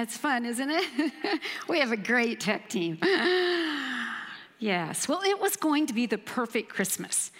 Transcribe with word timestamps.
That's 0.00 0.16
fun, 0.16 0.46
isn't 0.46 0.70
it? 0.70 1.12
we 1.68 1.78
have 1.78 1.92
a 1.92 1.96
great 1.98 2.40
tech 2.40 2.70
team. 2.70 2.96
yes, 4.58 5.06
well, 5.06 5.20
it 5.22 5.38
was 5.38 5.56
going 5.56 5.86
to 5.88 5.92
be 5.92 6.06
the 6.06 6.16
perfect 6.16 6.70
Christmas. 6.70 7.30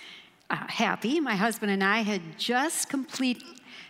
Uh, 0.51 0.57
happy, 0.67 1.21
my 1.21 1.37
husband 1.37 1.73
and 1.73 1.83
I 1.83 2.01
had 2.01 2.21
just 2.37 2.91
completed 2.91 3.45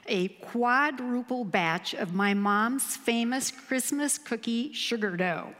a 0.06 0.28
quadruple 0.28 1.42
batch 1.42 1.94
of 1.94 2.14
my 2.14 2.32
mom's 2.32 2.96
famous 2.96 3.50
Christmas 3.50 4.18
cookie 4.18 4.72
sugar 4.72 5.16
dough, 5.16 5.52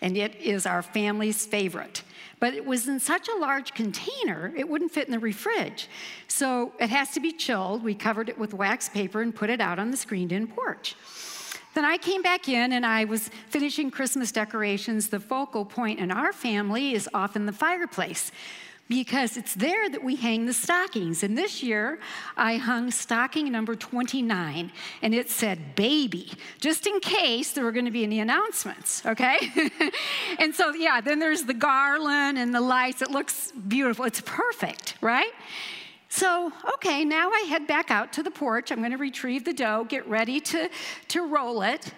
and 0.00 0.16
it 0.16 0.34
is 0.36 0.64
our 0.64 0.80
family's 0.80 1.44
favorite. 1.44 2.02
But 2.40 2.54
it 2.54 2.64
was 2.64 2.88
in 2.88 2.98
such 2.98 3.28
a 3.28 3.36
large 3.36 3.74
container, 3.74 4.54
it 4.56 4.66
wouldn't 4.66 4.90
fit 4.90 5.06
in 5.06 5.20
the 5.20 5.32
fridge. 5.32 5.90
So 6.28 6.72
it 6.80 6.88
has 6.88 7.10
to 7.10 7.20
be 7.20 7.32
chilled. 7.32 7.84
We 7.84 7.94
covered 7.94 8.30
it 8.30 8.38
with 8.38 8.54
wax 8.54 8.88
paper 8.88 9.20
and 9.20 9.34
put 9.34 9.50
it 9.50 9.60
out 9.60 9.78
on 9.78 9.90
the 9.90 9.98
screened 9.98 10.32
in 10.32 10.46
porch. 10.46 10.96
Then 11.74 11.84
I 11.84 11.98
came 11.98 12.22
back 12.22 12.48
in 12.48 12.72
and 12.72 12.86
I 12.86 13.04
was 13.04 13.28
finishing 13.48 13.90
Christmas 13.90 14.30
decorations. 14.30 15.08
The 15.08 15.20
focal 15.20 15.64
point 15.64 15.98
in 15.98 16.10
our 16.10 16.32
family 16.32 16.94
is 16.94 17.08
often 17.12 17.46
the 17.46 17.52
fireplace 17.52 18.30
because 18.88 19.36
it's 19.36 19.54
there 19.54 19.88
that 19.88 20.04
we 20.04 20.14
hang 20.14 20.46
the 20.46 20.52
stockings. 20.52 21.22
And 21.22 21.36
this 21.36 21.62
year, 21.62 21.98
I 22.36 22.56
hung 22.56 22.90
stocking 22.90 23.50
number 23.50 23.74
29, 23.74 24.70
and 25.02 25.14
it 25.14 25.30
said 25.30 25.74
baby, 25.74 26.30
just 26.60 26.86
in 26.86 27.00
case 27.00 27.52
there 27.52 27.64
were 27.64 27.72
going 27.72 27.86
to 27.86 27.90
be 27.90 28.04
any 28.04 28.20
announcements, 28.20 29.04
okay? 29.06 29.38
and 30.38 30.54
so, 30.54 30.74
yeah, 30.74 31.00
then 31.00 31.18
there's 31.18 31.44
the 31.44 31.54
garland 31.54 32.38
and 32.38 32.54
the 32.54 32.60
lights. 32.60 33.00
It 33.00 33.10
looks 33.10 33.52
beautiful. 33.52 34.04
It's 34.04 34.20
perfect, 34.20 34.96
right? 35.00 35.32
So, 36.16 36.52
okay, 36.74 37.04
now 37.04 37.28
I 37.28 37.40
head 37.48 37.66
back 37.66 37.90
out 37.90 38.12
to 38.12 38.22
the 38.22 38.30
porch. 38.30 38.70
I'm 38.70 38.78
going 38.78 38.92
to 38.92 38.96
retrieve 38.96 39.44
the 39.44 39.52
dough, 39.52 39.84
get 39.88 40.06
ready 40.08 40.38
to, 40.42 40.70
to 41.08 41.26
roll 41.26 41.62
it. 41.62 41.92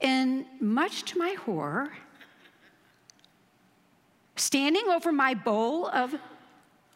And 0.00 0.44
much 0.58 1.04
to 1.04 1.18
my 1.18 1.34
horror, 1.34 1.92
standing 4.34 4.88
over 4.88 5.12
my 5.12 5.34
bowl 5.34 5.86
of 5.86 6.16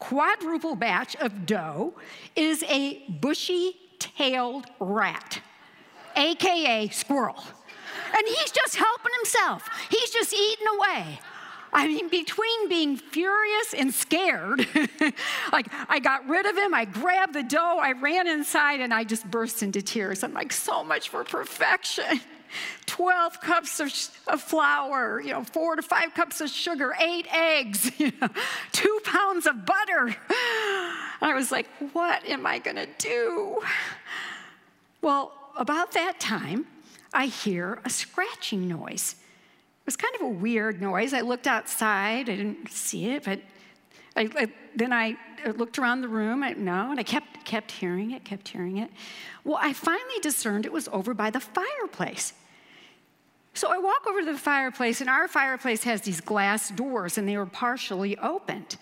quadruple 0.00 0.74
batch 0.74 1.14
of 1.14 1.46
dough 1.46 1.94
is 2.34 2.64
a 2.64 3.04
bushy 3.08 3.76
tailed 4.00 4.66
rat, 4.80 5.40
AKA 6.16 6.88
squirrel. 6.88 7.40
And 8.12 8.26
he's 8.26 8.50
just 8.50 8.74
helping 8.74 9.12
himself, 9.18 9.68
he's 9.90 10.10
just 10.10 10.34
eating 10.34 10.66
away. 10.74 11.20
I 11.76 11.88
mean, 11.88 12.08
between 12.08 12.70
being 12.70 12.96
furious 12.96 13.74
and 13.74 13.92
scared, 13.92 14.66
like 15.52 15.66
I 15.90 15.98
got 15.98 16.26
rid 16.26 16.46
of 16.46 16.56
him, 16.56 16.72
I 16.72 16.86
grabbed 16.86 17.34
the 17.34 17.42
dough, 17.42 17.78
I 17.78 17.92
ran 17.92 18.26
inside, 18.26 18.80
and 18.80 18.94
I 18.94 19.04
just 19.04 19.30
burst 19.30 19.62
into 19.62 19.82
tears. 19.82 20.22
I'm 20.24 20.32
like, 20.32 20.54
so 20.54 20.82
much 20.82 21.10
for 21.10 21.22
perfection. 21.22 22.22
12 22.86 23.40
cups 23.42 23.80
of, 23.80 23.92
of, 24.28 24.40
flour, 24.40 25.20
you 25.20 25.32
know, 25.32 25.44
four 25.44 25.76
to 25.76 25.82
five 25.82 26.14
cups 26.14 26.40
of 26.40 26.48
sugar, 26.48 26.94
eight 26.98 27.26
eggs, 27.30 27.90
you 27.98 28.10
know, 28.22 28.28
two 28.72 29.00
pounds 29.04 29.46
of 29.46 29.66
butter. 29.66 30.16
I 31.20 31.34
was 31.34 31.52
like, 31.52 31.66
what 31.92 32.24
am 32.24 32.46
I 32.46 32.58
going 32.58 32.76
to 32.76 32.88
do? 32.96 33.60
Well, 35.02 35.32
about 35.58 35.92
that 35.92 36.18
time, 36.20 36.66
I 37.12 37.26
hear 37.26 37.80
a 37.84 37.90
scratching 37.90 38.66
noise. 38.66 39.16
It 39.86 39.94
was 39.94 39.96
kind 39.96 40.16
of 40.16 40.22
a 40.22 40.28
weird 40.28 40.82
noise. 40.82 41.14
I 41.14 41.20
looked 41.20 41.46
outside, 41.46 42.28
I 42.28 42.34
didn't 42.34 42.68
see 42.72 43.10
it, 43.10 43.22
but 43.22 43.40
I, 44.16 44.28
I, 44.36 44.52
then 44.74 44.92
I 44.92 45.16
looked 45.54 45.78
around 45.78 46.00
the 46.00 46.08
room, 46.08 46.42
I, 46.42 46.54
no, 46.54 46.90
and 46.90 46.98
I 46.98 47.04
kept, 47.04 47.44
kept 47.44 47.70
hearing 47.70 48.10
it, 48.10 48.24
kept 48.24 48.48
hearing 48.48 48.78
it. 48.78 48.90
Well, 49.44 49.60
I 49.62 49.72
finally 49.72 50.18
discerned 50.22 50.66
it 50.66 50.72
was 50.72 50.88
over 50.88 51.14
by 51.14 51.30
the 51.30 51.38
fireplace. 51.38 52.32
So 53.54 53.68
I 53.68 53.78
walk 53.78 54.08
over 54.08 54.22
to 54.22 54.32
the 54.32 54.36
fireplace, 54.36 55.00
and 55.00 55.08
our 55.08 55.28
fireplace 55.28 55.84
has 55.84 56.00
these 56.00 56.20
glass 56.20 56.70
doors, 56.70 57.16
and 57.16 57.28
they 57.28 57.36
were 57.36 57.46
partially 57.46 58.18
opened. 58.18 58.78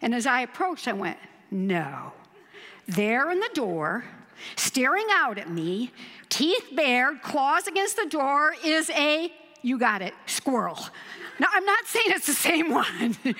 And 0.00 0.14
as 0.14 0.24
I 0.24 0.40
approached, 0.40 0.88
I 0.88 0.94
went, 0.94 1.18
no. 1.50 2.12
There 2.88 3.30
in 3.30 3.40
the 3.40 3.50
door, 3.52 4.04
staring 4.56 5.06
out 5.12 5.36
at 5.36 5.50
me, 5.50 5.92
teeth 6.30 6.70
bared, 6.74 7.20
claws 7.20 7.66
against 7.66 7.96
the 7.96 8.06
door, 8.06 8.54
is 8.64 8.88
a, 8.88 9.30
you 9.66 9.78
got 9.78 10.00
it, 10.00 10.14
squirrel. 10.26 10.78
Now, 11.38 11.48
I'm 11.52 11.64
not 11.64 11.84
saying 11.86 12.06
it's 12.10 12.26
the 12.26 12.32
same 12.32 12.70
one. 12.70 13.16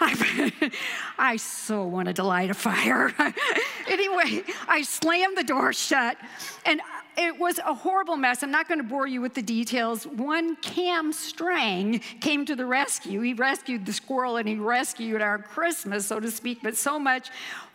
I, 1.18 1.36
so 1.36 1.84
wanted 1.84 2.16
to 2.16 2.22
light 2.22 2.50
a 2.50 2.54
fire. 2.54 3.12
anyway, 3.88 4.44
I 4.68 4.82
slammed 4.82 5.36
the 5.36 5.44
door 5.44 5.72
shut, 5.72 6.16
and 6.64 6.80
it 7.16 7.38
was 7.38 7.58
a 7.58 7.74
horrible 7.74 8.16
mess. 8.16 8.42
I'm 8.42 8.50
not 8.50 8.68
going 8.68 8.78
to 8.78 8.86
bore 8.86 9.06
you 9.06 9.20
with 9.20 9.34
the 9.34 9.42
details. 9.42 10.06
One 10.06 10.56
Cam 10.56 11.12
Strang 11.12 11.98
came 12.20 12.44
to 12.46 12.54
the 12.54 12.66
rescue. 12.66 13.20
He 13.20 13.34
rescued 13.34 13.84
the 13.84 13.92
squirrel 13.92 14.36
and 14.36 14.48
he 14.48 14.56
rescued 14.56 15.20
our 15.20 15.38
Christmas, 15.38 16.06
so 16.06 16.20
to 16.20 16.30
speak, 16.30 16.60
but 16.62 16.76
so 16.76 16.98
much 16.98 17.30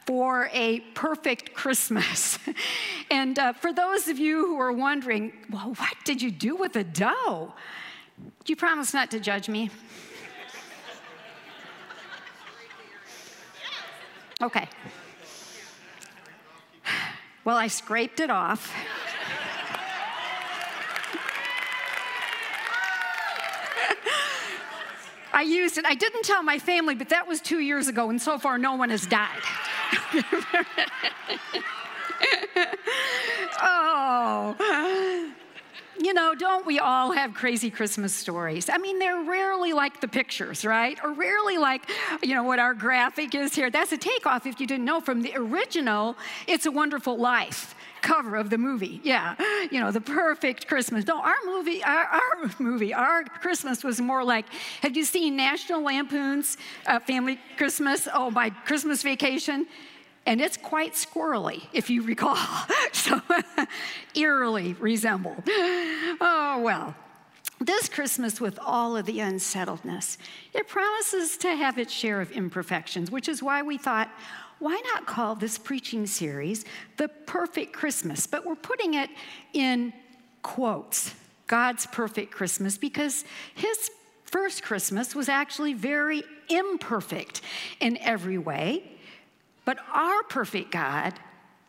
for 0.05 0.49
a 0.53 0.79
perfect 0.93 1.53
Christmas. 1.53 2.39
and 3.11 3.37
uh, 3.37 3.53
for 3.53 3.73
those 3.73 4.07
of 4.07 4.19
you 4.19 4.45
who 4.45 4.59
are 4.59 4.71
wondering, 4.71 5.33
well, 5.51 5.73
what 5.77 5.95
did 6.05 6.21
you 6.21 6.31
do 6.31 6.55
with 6.55 6.73
the 6.73 6.83
dough? 6.83 7.53
Do 8.17 8.51
you 8.51 8.55
promise 8.55 8.93
not 8.93 9.11
to 9.11 9.19
judge 9.19 9.49
me? 9.49 9.69
Okay. 14.41 14.67
Well, 17.43 17.57
I 17.57 17.67
scraped 17.67 18.19
it 18.19 18.29
off. 18.29 18.73
I 25.33 25.41
used 25.41 25.77
it. 25.77 25.85
I 25.85 25.95
didn't 25.95 26.23
tell 26.23 26.41
my 26.43 26.57
family, 26.57 26.95
but 26.95 27.09
that 27.09 27.27
was 27.27 27.41
two 27.41 27.59
years 27.59 27.89
ago, 27.89 28.09
and 28.09 28.21
so 28.21 28.39
far 28.39 28.57
no 28.57 28.75
one 28.75 28.89
has 28.89 29.05
died. 29.05 29.41
oh. 33.61 34.55
You 36.05 36.13
know, 36.13 36.35
don't 36.35 36.67
we 36.67 36.77
all 36.77 37.13
have 37.13 37.33
crazy 37.33 37.71
Christmas 37.71 38.13
stories? 38.13 38.69
I 38.69 38.77
mean, 38.77 38.99
they're 38.99 39.23
rarely 39.23 39.73
like 39.73 40.01
the 40.01 40.07
pictures, 40.07 40.63
right? 40.63 40.99
Or 41.03 41.13
rarely 41.13 41.57
like, 41.57 41.89
you 42.21 42.35
know, 42.35 42.43
what 42.43 42.59
our 42.59 42.75
graphic 42.75 43.33
is 43.33 43.55
here. 43.55 43.71
That's 43.71 43.91
a 43.91 43.97
takeoff, 43.97 44.45
if 44.45 44.59
you 44.59 44.67
didn't 44.67 44.85
know, 44.85 45.01
from 45.01 45.23
the 45.23 45.33
original 45.35 46.15
It's 46.45 46.67
a 46.67 46.71
Wonderful 46.71 47.17
Life 47.17 47.73
cover 48.03 48.35
of 48.35 48.51
the 48.51 48.57
movie. 48.59 49.01
Yeah, 49.03 49.33
you 49.71 49.79
know, 49.79 49.89
the 49.89 49.99
perfect 49.99 50.67
Christmas. 50.67 51.07
No, 51.07 51.19
our 51.19 51.33
movie, 51.43 51.83
our, 51.83 52.05
our 52.05 52.51
movie, 52.59 52.93
our 52.93 53.23
Christmas 53.23 53.83
was 53.83 53.99
more 53.99 54.23
like, 54.23 54.45
have 54.83 54.95
you 54.95 55.05
seen 55.05 55.35
National 55.35 55.81
Lampoon's 55.81 56.57
uh, 56.85 56.99
Family 56.99 57.39
Christmas? 57.57 58.07
Oh, 58.13 58.29
my 58.29 58.51
Christmas 58.51 59.01
Vacation? 59.01 59.65
And 60.25 60.41
it's 60.41 60.57
quite 60.57 60.93
squirrely, 60.93 61.63
if 61.71 61.89
you 61.89 62.01
recall. 62.01 62.37
so 62.91 63.21
eerily 64.15 64.73
resembled. 64.73 65.43
Oh, 65.47 66.61
well. 66.63 66.95
This 67.59 67.87
Christmas, 67.87 68.41
with 68.41 68.59
all 68.61 68.97
of 68.97 69.05
the 69.05 69.21
unsettledness, 69.21 70.17
it 70.53 70.67
promises 70.67 71.37
to 71.37 71.55
have 71.55 71.77
its 71.77 71.93
share 71.93 72.19
of 72.19 72.31
imperfections, 72.31 73.09
which 73.09 73.29
is 73.29 73.41
why 73.41 73.61
we 73.61 73.77
thought, 73.77 74.09
why 74.59 74.81
not 74.93 75.05
call 75.05 75.35
this 75.35 75.57
preaching 75.57 76.05
series 76.05 76.65
the 76.97 77.07
perfect 77.07 77.71
Christmas? 77.71 78.27
But 78.27 78.45
we're 78.45 78.55
putting 78.55 78.95
it 78.95 79.09
in 79.53 79.93
quotes 80.41 81.13
God's 81.47 81.85
perfect 81.85 82.31
Christmas 82.31 82.77
because 82.77 83.23
his 83.53 83.89
first 84.25 84.63
Christmas 84.63 85.15
was 85.15 85.29
actually 85.29 85.73
very 85.73 86.23
imperfect 86.49 87.41
in 87.79 87.97
every 87.97 88.37
way. 88.37 88.83
But 89.65 89.79
our 89.91 90.23
perfect 90.23 90.71
God 90.71 91.13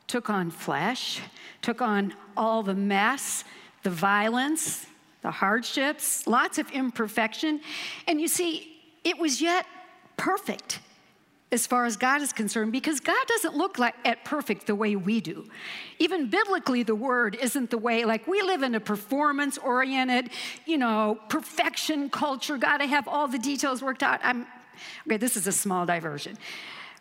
took 0.06 0.30
on 0.30 0.50
flesh, 0.50 1.20
took 1.62 1.82
on 1.82 2.14
all 2.36 2.62
the 2.62 2.74
mess, 2.74 3.44
the 3.82 3.90
violence, 3.90 4.86
the 5.22 5.30
hardships, 5.30 6.26
lots 6.26 6.58
of 6.58 6.70
imperfection. 6.70 7.60
And 8.06 8.20
you 8.20 8.28
see, 8.28 8.76
it 9.02 9.18
was 9.18 9.40
yet 9.40 9.66
perfect 10.16 10.80
as 11.52 11.66
far 11.66 11.84
as 11.84 11.96
God 11.96 12.22
is 12.22 12.32
concerned 12.32 12.72
because 12.72 13.00
God 13.00 13.26
doesn't 13.28 13.56
look 13.56 13.78
like 13.78 13.94
at 14.04 14.24
perfect 14.24 14.66
the 14.66 14.74
way 14.74 14.96
we 14.96 15.20
do. 15.20 15.48
Even 15.98 16.28
biblically 16.28 16.82
the 16.82 16.94
word 16.94 17.36
isn't 17.40 17.70
the 17.70 17.78
way 17.78 18.04
like 18.04 18.26
we 18.26 18.42
live 18.42 18.62
in 18.62 18.74
a 18.74 18.80
performance 18.80 19.56
oriented, 19.56 20.30
you 20.66 20.76
know, 20.76 21.18
perfection 21.28 22.10
culture, 22.10 22.58
got 22.58 22.78
to 22.78 22.86
have 22.86 23.06
all 23.08 23.28
the 23.28 23.38
details 23.38 23.80
worked 23.82 24.02
out. 24.02 24.20
I'm 24.22 24.46
Okay, 25.06 25.16
this 25.16 25.36
is 25.36 25.46
a 25.46 25.52
small 25.52 25.86
diversion. 25.86 26.36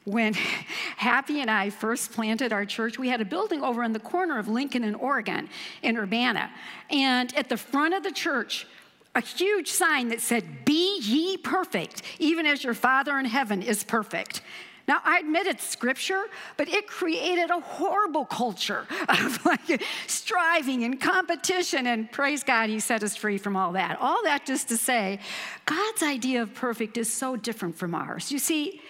When 0.06 0.34
Happy 0.98 1.42
and 1.42 1.52
I 1.52 1.69
first 1.69 2.13
planted 2.13 2.54
our 2.54 2.66
church, 2.66 2.98
we 2.98 3.10
had 3.10 3.22
a 3.22 3.25
building 3.25 3.62
over 3.62 3.84
in 3.84 3.92
the 3.92 4.00
corner 4.00 4.40
of 4.40 4.48
Lincoln 4.48 4.84
and 4.84 4.96
Oregon 4.96 5.50
in 5.84 5.98
Urbana. 5.98 6.50
And 6.90 7.36
at 7.36 7.50
the 7.50 7.57
front 7.57 7.94
of 7.94 8.02
the 8.02 8.12
church, 8.12 8.66
a 9.13 9.22
huge 9.22 9.69
sign 9.69 10.10
that 10.10 10.22
said, 10.22 10.66
Be 10.66 11.00
ye 11.00 11.38
perfect, 11.38 12.02
even 12.18 12.46
as 12.46 12.63
your 12.63 12.74
Father 12.74 13.19
in 13.19 13.25
heaven 13.25 13.62
is 13.62 13.84
perfect. 13.84 14.42
Now, 14.88 15.02
I 15.04 15.19
admit 15.19 15.48
it's 15.48 15.68
scripture, 15.68 16.25
but 16.57 16.69
it 16.69 16.88
created 16.88 17.50
a 17.50 17.60
horrible 17.60 18.25
culture 18.25 18.86
of 19.10 19.44
like 19.46 19.84
striving 20.07 20.84
and 20.84 21.00
competition. 21.00 21.88
And 21.88 22.12
praise 22.12 22.44
God, 22.44 22.69
He 22.69 22.80
set 22.80 23.04
us 23.04 23.16
free 23.16 23.38
from 23.38 23.56
all 23.56 23.72
that. 23.74 23.98
All 24.00 24.24
that 24.24 24.46
just 24.46 24.69
to 24.69 24.78
say, 24.78 25.19
God's 25.66 26.04
idea 26.04 26.42
of 26.42 26.54
perfect 26.54 26.98
is 26.98 27.12
so 27.12 27.36
different 27.36 27.78
from 27.78 27.96
ours. 27.96 28.31
You 28.31 28.40
see, 28.40 28.81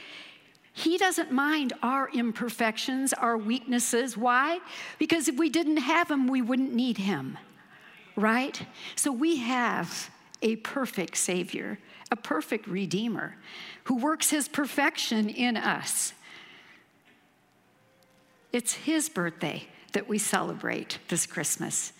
He 0.77 0.97
doesn't 0.97 1.31
mind 1.31 1.71
our 1.81 2.09
imperfections, 2.09 3.13
our 3.13 3.37
weaknesses. 3.37 4.17
Why? 4.17 4.59
Because 4.99 5.29
if 5.29 5.37
we 5.37 5.49
didn't 5.49 5.77
have 5.77 6.11
Him, 6.11 6.27
we 6.27 6.41
wouldn't 6.41 6.73
need 6.73 6.97
Him, 6.97 7.37
right? 8.17 8.61
So 8.97 9.09
we 9.09 9.37
have 9.37 10.09
a 10.41 10.57
perfect 10.57 11.15
Savior, 11.15 11.79
a 12.11 12.17
perfect 12.17 12.67
Redeemer 12.67 13.37
who 13.85 13.95
works 13.95 14.29
his 14.29 14.47
perfection 14.49 15.29
in 15.29 15.55
us. 15.55 16.13
It's 18.51 18.73
his 18.73 19.09
birthday 19.09 19.67
that 19.93 20.09
we 20.09 20.17
celebrate 20.17 20.99
this 21.07 21.25
Christmas. 21.25 21.93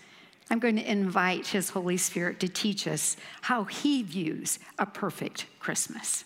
I'm 0.50 0.58
going 0.58 0.76
to 0.76 0.90
invite 0.90 1.48
his 1.48 1.70
Holy 1.70 1.96
Spirit 1.96 2.40
to 2.40 2.48
teach 2.48 2.86
us 2.86 3.16
how 3.40 3.64
he 3.64 4.02
views 4.02 4.58
a 4.78 4.86
perfect 4.86 5.46
Christmas. 5.60 6.24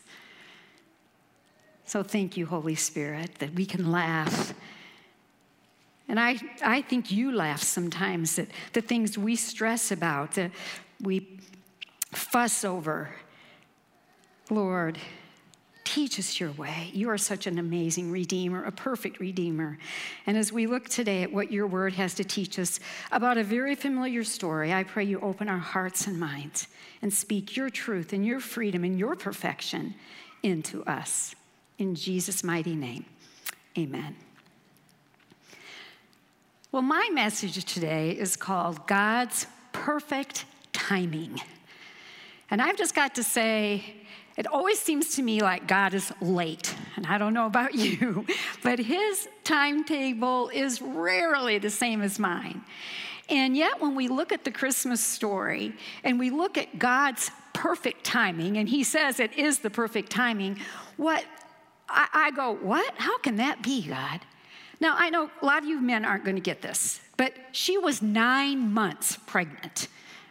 So 1.90 2.04
thank 2.04 2.36
you, 2.36 2.46
Holy 2.46 2.76
Spirit, 2.76 3.40
that 3.40 3.52
we 3.54 3.66
can 3.66 3.90
laugh. 3.90 4.54
And 6.06 6.20
I, 6.20 6.38
I 6.64 6.82
think 6.82 7.10
you 7.10 7.32
laugh 7.32 7.64
sometimes 7.64 8.38
at 8.38 8.46
the 8.74 8.80
things 8.80 9.18
we 9.18 9.34
stress 9.34 9.90
about, 9.90 10.34
that 10.34 10.52
we 11.00 11.40
fuss 12.12 12.64
over. 12.64 13.10
Lord, 14.50 14.98
Teach 15.82 16.20
us 16.20 16.38
your 16.38 16.52
way. 16.52 16.92
You 16.92 17.10
are 17.10 17.18
such 17.18 17.48
an 17.48 17.58
amazing 17.58 18.12
Redeemer, 18.12 18.62
a 18.62 18.70
perfect 18.70 19.18
Redeemer. 19.18 19.76
And 20.24 20.36
as 20.36 20.52
we 20.52 20.68
look 20.68 20.88
today 20.88 21.24
at 21.24 21.32
what 21.32 21.50
your 21.50 21.66
word 21.66 21.94
has 21.94 22.14
to 22.14 22.22
teach 22.22 22.60
us 22.60 22.78
about 23.10 23.38
a 23.38 23.42
very 23.42 23.74
familiar 23.74 24.22
story, 24.22 24.72
I 24.72 24.84
pray 24.84 25.02
you 25.02 25.18
open 25.18 25.48
our 25.48 25.58
hearts 25.58 26.06
and 26.06 26.20
minds 26.20 26.68
and 27.02 27.12
speak 27.12 27.56
your 27.56 27.70
truth 27.70 28.12
and 28.12 28.24
your 28.24 28.38
freedom 28.38 28.84
and 28.84 28.96
your 28.96 29.16
perfection 29.16 29.96
into 30.44 30.84
us. 30.84 31.34
In 31.80 31.94
Jesus' 31.94 32.44
mighty 32.44 32.76
name, 32.76 33.06
amen. 33.78 34.14
Well, 36.70 36.82
my 36.82 37.08
message 37.10 37.64
today 37.64 38.10
is 38.10 38.36
called 38.36 38.86
God's 38.86 39.46
Perfect 39.72 40.44
Timing. 40.74 41.40
And 42.50 42.60
I've 42.60 42.76
just 42.76 42.94
got 42.94 43.14
to 43.14 43.22
say, 43.22 43.82
it 44.36 44.46
always 44.46 44.78
seems 44.78 45.14
to 45.16 45.22
me 45.22 45.40
like 45.40 45.66
God 45.66 45.94
is 45.94 46.12
late. 46.20 46.74
And 46.96 47.06
I 47.06 47.16
don't 47.16 47.32
know 47.32 47.46
about 47.46 47.74
you, 47.74 48.26
but 48.62 48.78
his 48.78 49.26
timetable 49.42 50.50
is 50.50 50.82
rarely 50.82 51.56
the 51.56 51.70
same 51.70 52.02
as 52.02 52.18
mine. 52.18 52.60
And 53.30 53.56
yet, 53.56 53.80
when 53.80 53.94
we 53.94 54.08
look 54.08 54.32
at 54.32 54.44
the 54.44 54.50
Christmas 54.50 55.00
story 55.00 55.72
and 56.04 56.18
we 56.18 56.28
look 56.28 56.58
at 56.58 56.78
God's 56.78 57.30
perfect 57.54 58.04
timing, 58.04 58.58
and 58.58 58.68
he 58.68 58.84
says 58.84 59.18
it 59.18 59.32
is 59.38 59.60
the 59.60 59.70
perfect 59.70 60.10
timing, 60.10 60.58
what 60.98 61.24
I, 61.90 62.08
I 62.12 62.30
go, 62.30 62.54
what? 62.54 62.94
How 62.96 63.18
can 63.18 63.36
that 63.36 63.62
be, 63.62 63.86
God? 63.86 64.20
Now, 64.80 64.94
I 64.96 65.10
know 65.10 65.30
a 65.42 65.46
lot 65.46 65.62
of 65.62 65.68
you 65.68 65.80
men 65.80 66.04
aren't 66.04 66.24
going 66.24 66.36
to 66.36 66.42
get 66.42 66.62
this, 66.62 67.00
but 67.16 67.34
she 67.52 67.76
was 67.76 68.00
nine 68.00 68.72
months 68.72 69.18
pregnant, 69.26 69.88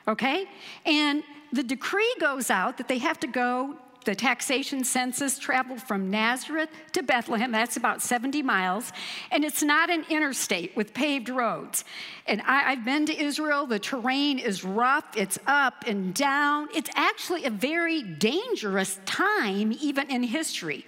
okay? 0.08 0.46
And 0.86 1.24
the 1.54 1.64
decree 1.64 2.16
goes 2.20 2.50
out 2.50 2.78
that 2.78 2.88
they 2.88 2.98
have 2.98 3.20
to 3.20 3.28
go 3.28 3.78
the 4.06 4.16
taxation 4.16 4.84
census 4.84 5.38
traveled 5.38 5.82
from 5.82 6.10
Nazareth 6.10 6.70
to 6.94 7.04
Bethlehem. 7.04 7.52
That's 7.52 7.78
about 7.78 8.02
70 8.02 8.42
miles. 8.42 8.92
And 9.32 9.44
it's 9.44 9.62
not 9.62 9.90
an 9.90 10.06
interstate 10.10 10.76
with 10.76 10.94
paved 10.94 11.30
roads. 11.30 11.84
And 12.26 12.42
I, 12.42 12.74
have 12.74 12.86
been 12.86 13.06
to 13.08 13.16
Israel. 13.16 13.68
The 13.68 13.78
terrain 13.78 14.40
is 14.40 14.64
rough, 14.64 15.06
it's 15.16 15.38
up 15.46 15.84
and 15.86 16.14
down. 16.14 16.70
It's 16.74 16.90
actually 16.96 17.46
a 17.46 17.50
very 17.50 18.02
dangerous 18.02 19.00
time, 19.06 19.78
even 19.80 20.10
in 20.10 20.24
history. 20.24 20.86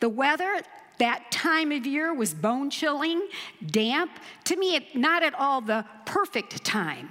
The 0.00 0.08
weather, 0.08 0.60
that 0.98 1.30
time 1.30 1.72
of 1.72 1.86
year 1.86 2.14
was 2.14 2.34
bone 2.34 2.70
chilling, 2.70 3.26
damp. 3.64 4.10
To 4.44 4.56
me, 4.56 4.88
not 4.94 5.22
at 5.22 5.34
all 5.34 5.60
the 5.60 5.84
perfect 6.04 6.64
time. 6.64 7.10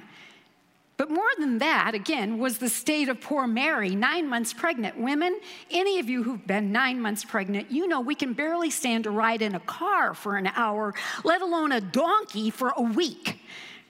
But 0.98 1.10
more 1.10 1.30
than 1.38 1.58
that, 1.58 1.94
again, 1.94 2.38
was 2.38 2.58
the 2.58 2.70
state 2.70 3.10
of 3.10 3.20
poor 3.20 3.48
Mary, 3.48 3.96
nine 3.96 4.30
months 4.30 4.54
pregnant. 4.54 4.98
Women, 4.98 5.38
any 5.70 6.00
of 6.00 6.10
you 6.10 6.24
who've 6.24 6.48
been 6.48 6.72
nine 6.72 7.02
months 7.02 7.26
pregnant, 7.26 7.70
you 7.70 7.86
know 7.88 8.00
we 8.00 8.16
can 8.16 8.32
barely 8.32 8.70
stand 8.70 9.04
to 9.04 9.12
ride 9.12 9.42
in 9.42 9.56
a 9.56 9.60
car 9.60 10.14
for 10.14 10.38
an 10.38 10.48
hour, 10.48 10.94
let 11.26 11.42
alone 11.42 11.74
a 11.74 11.82
donkey 11.82 12.50
for 12.50 12.74
a 12.78 12.82
week, 12.82 13.42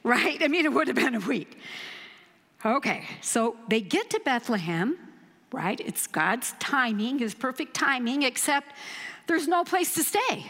right? 0.03 0.42
I 0.42 0.47
mean, 0.47 0.65
it 0.65 0.74
would 0.74 0.88
have 0.88 0.95
been 0.95 1.13
a 1.13 1.19
week. 1.19 1.59
Okay, 2.65 3.06
so 3.21 3.56
they 3.68 3.81
get 3.81 4.09
to 4.09 4.19
Bethlehem, 4.25 4.97
right? 5.56 5.80
It's 5.80 6.07
God's 6.07 6.54
timing, 6.60 7.19
His 7.19 7.34
perfect 7.34 7.74
timing, 7.74 8.24
except 8.24 8.74
there's 9.28 9.48
no 9.48 9.63
place 9.63 9.94
to 9.96 10.04
stay. 10.04 10.46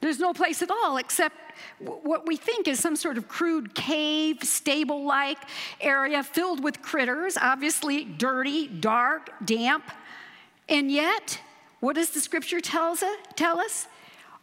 There's 0.00 0.18
no 0.18 0.32
place 0.32 0.62
at 0.62 0.70
all 0.70 0.96
except 0.96 1.36
what 1.78 2.26
we 2.26 2.36
think 2.36 2.66
is 2.66 2.80
some 2.80 2.96
sort 2.96 3.18
of 3.18 3.28
crude 3.28 3.74
cave, 3.74 4.42
stable 4.42 5.04
like 5.04 5.38
area 5.80 6.22
filled 6.22 6.62
with 6.62 6.82
critters, 6.82 7.36
obviously 7.40 8.04
dirty, 8.04 8.66
dark, 8.66 9.30
damp. 9.44 9.84
And 10.68 10.90
yet, 10.90 11.40
what 11.80 11.94
does 11.94 12.10
the 12.10 12.20
scripture 12.20 12.60
tells 12.60 13.04
tell 13.36 13.60
us? 13.60 13.86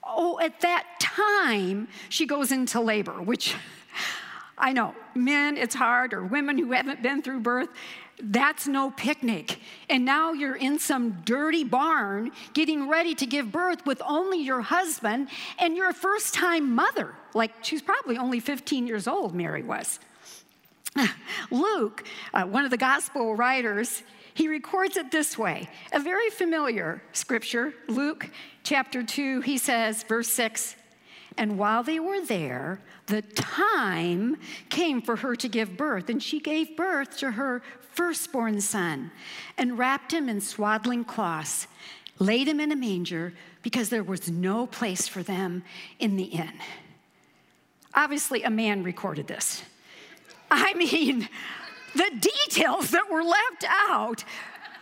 Oh, 0.04 0.40
at 0.40 0.62
that 0.62 0.86
time, 1.00 1.88
she 2.08 2.26
goes 2.26 2.52
into 2.52 2.80
labor, 2.80 3.22
which 3.22 3.56
I 4.58 4.74
know, 4.74 4.96
men, 5.16 5.58
it's 5.58 5.76
hard, 5.76 6.14
or 6.14 6.24
women 6.24 6.58
who 6.58 6.72
haven't 6.72 7.02
been 7.02 7.22
through 7.22 7.40
birth, 7.40 7.70
that's 8.22 8.68
no 8.68 8.92
picnic. 8.92 9.60
And 9.90 10.06
now 10.06 10.34
you're 10.34 10.56
in 10.56 10.80
some 10.80 11.22
dirty 11.24 11.64
barn 11.64 12.32
getting 12.54 12.88
ready 12.90 13.16
to 13.16 13.26
give 13.26 13.52
birth 13.52 13.86
with 13.86 14.02
only 14.06 14.42
your 14.42 14.62
husband, 14.62 15.30
and 15.58 15.76
you're 15.76 15.90
a 15.90 15.94
first 15.94 16.34
time 16.34 16.76
mother. 16.76 17.16
Like 17.34 17.64
she's 17.64 17.82
probably 17.82 18.18
only 18.18 18.40
15 18.40 18.88
years 18.88 19.08
old, 19.08 19.34
Mary 19.34 19.64
was. 19.64 20.00
Luke, 21.52 22.04
uh, 22.34 22.44
one 22.44 22.66
of 22.66 22.72
the 22.72 22.78
gospel 22.78 23.36
writers, 23.36 24.04
he 24.34 24.48
records 24.48 24.98
it 24.98 25.12
this 25.12 25.38
way 25.38 25.70
a 25.94 26.00
very 26.00 26.30
familiar 26.30 27.02
scripture, 27.14 27.74
Luke 27.88 28.30
chapter 28.64 29.04
2, 29.04 29.42
he 29.42 29.58
says, 29.58 30.04
verse 30.04 30.28
6 30.30 30.76
And 31.38 31.58
while 31.58 31.84
they 31.84 32.00
were 32.00 32.22
there, 32.26 32.80
the 33.08 33.22
time 33.22 34.38
came 34.70 35.02
for 35.02 35.16
her 35.18 35.36
to 35.36 35.48
give 35.48 35.76
birth, 35.76 36.10
and 36.10 36.22
she 36.22 36.40
gave 36.40 36.78
birth 36.78 37.18
to 37.18 37.32
her 37.32 37.62
firstborn 38.00 38.62
son 38.62 39.12
and 39.58 39.78
wrapped 39.78 40.14
him 40.14 40.30
in 40.30 40.40
swaddling 40.40 41.04
cloths, 41.04 41.68
laid 42.18 42.48
him 42.48 42.58
in 42.62 42.72
a 42.72 42.76
manger 42.76 43.34
because 43.62 43.90
there 43.90 44.04
was 44.04 44.32
no 44.32 44.66
place 44.66 45.06
for 45.06 45.22
them 45.22 45.62
in 46.00 46.16
the 46.16 46.24
inn. 46.24 46.54
Obviously, 47.94 48.42
a 48.44 48.50
man 48.50 48.84
recorded 48.84 49.28
this. 49.28 49.64
I 50.50 50.74
mean, 50.76 51.28
the 51.94 52.10
details 52.22 52.92
that 52.92 53.12
were 53.12 53.22
left 53.22 53.66
out. 53.68 54.24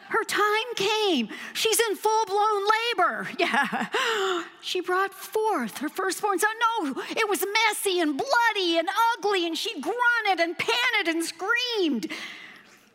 Her 0.10 0.24
time 0.24 0.76
came. 0.76 1.28
She's 1.54 1.80
in 1.90 1.96
full 1.96 2.26
blown 2.28 2.64
labor. 2.78 3.30
Yeah. 3.40 4.44
She 4.62 4.80
brought 4.80 5.14
forth 5.14 5.80
her 5.80 5.90
firstborn 5.90 6.38
son. 6.38 6.52
No, 6.60 7.02
it 7.10 7.28
was 7.28 7.44
messy 7.66 8.00
and 8.00 8.16
bloody 8.16 8.78
and 8.78 8.88
ugly, 9.18 9.48
and 9.48 9.58
she 9.58 9.82
grunted 9.82 10.40
and 10.40 10.56
panted 10.56 11.16
and 11.16 11.26
screamed. 11.26 12.12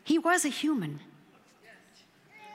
He 0.03 0.19
was 0.19 0.45
a 0.45 0.49
human. 0.49 0.99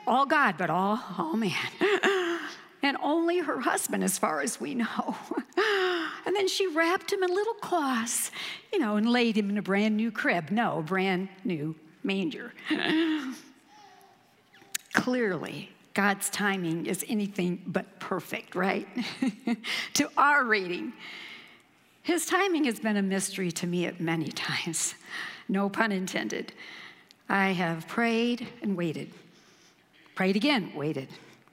All 0.07 0.25
God, 0.25 0.55
but 0.57 0.69
all, 0.69 0.99
all 1.17 1.35
man. 1.35 1.53
And 2.81 2.95
only 3.03 3.39
her 3.39 3.59
husband, 3.59 4.05
as 4.05 4.17
far 4.17 4.41
as 4.41 4.59
we 4.59 4.73
know. 4.73 5.15
And 6.25 6.35
then 6.35 6.47
she 6.47 6.67
wrapped 6.67 7.11
him 7.11 7.23
in 7.23 7.29
little 7.33 7.55
cloths, 7.55 8.29
you 8.71 8.77
know, 8.77 8.97
and 8.97 9.09
laid 9.09 9.37
him 9.37 9.49
in 9.49 9.57
a 9.57 9.61
brand 9.61 9.97
new 9.97 10.11
crib. 10.11 10.51
No, 10.51 10.83
brand 10.85 11.29
new 11.43 11.75
manger. 12.03 12.53
Clearly, 14.93 15.71
God's 15.93 16.29
timing 16.29 16.85
is 16.85 17.03
anything 17.07 17.63
but 17.65 17.99
perfect, 17.99 18.53
right? 18.53 18.87
to 19.93 20.09
our 20.17 20.43
reading. 20.43 20.93
His 22.03 22.25
timing 22.25 22.65
has 22.65 22.79
been 22.79 22.97
a 22.97 23.01
mystery 23.01 23.51
to 23.53 23.65
me 23.65 23.85
at 23.85 23.99
many 23.99 24.29
times, 24.29 24.93
no 25.47 25.69
pun 25.69 25.91
intended. 25.91 26.53
I 27.29 27.49
have 27.49 27.87
prayed 27.87 28.47
and 28.61 28.75
waited, 28.75 29.11
prayed 30.15 30.35
again, 30.35 30.71
waited, 30.75 31.09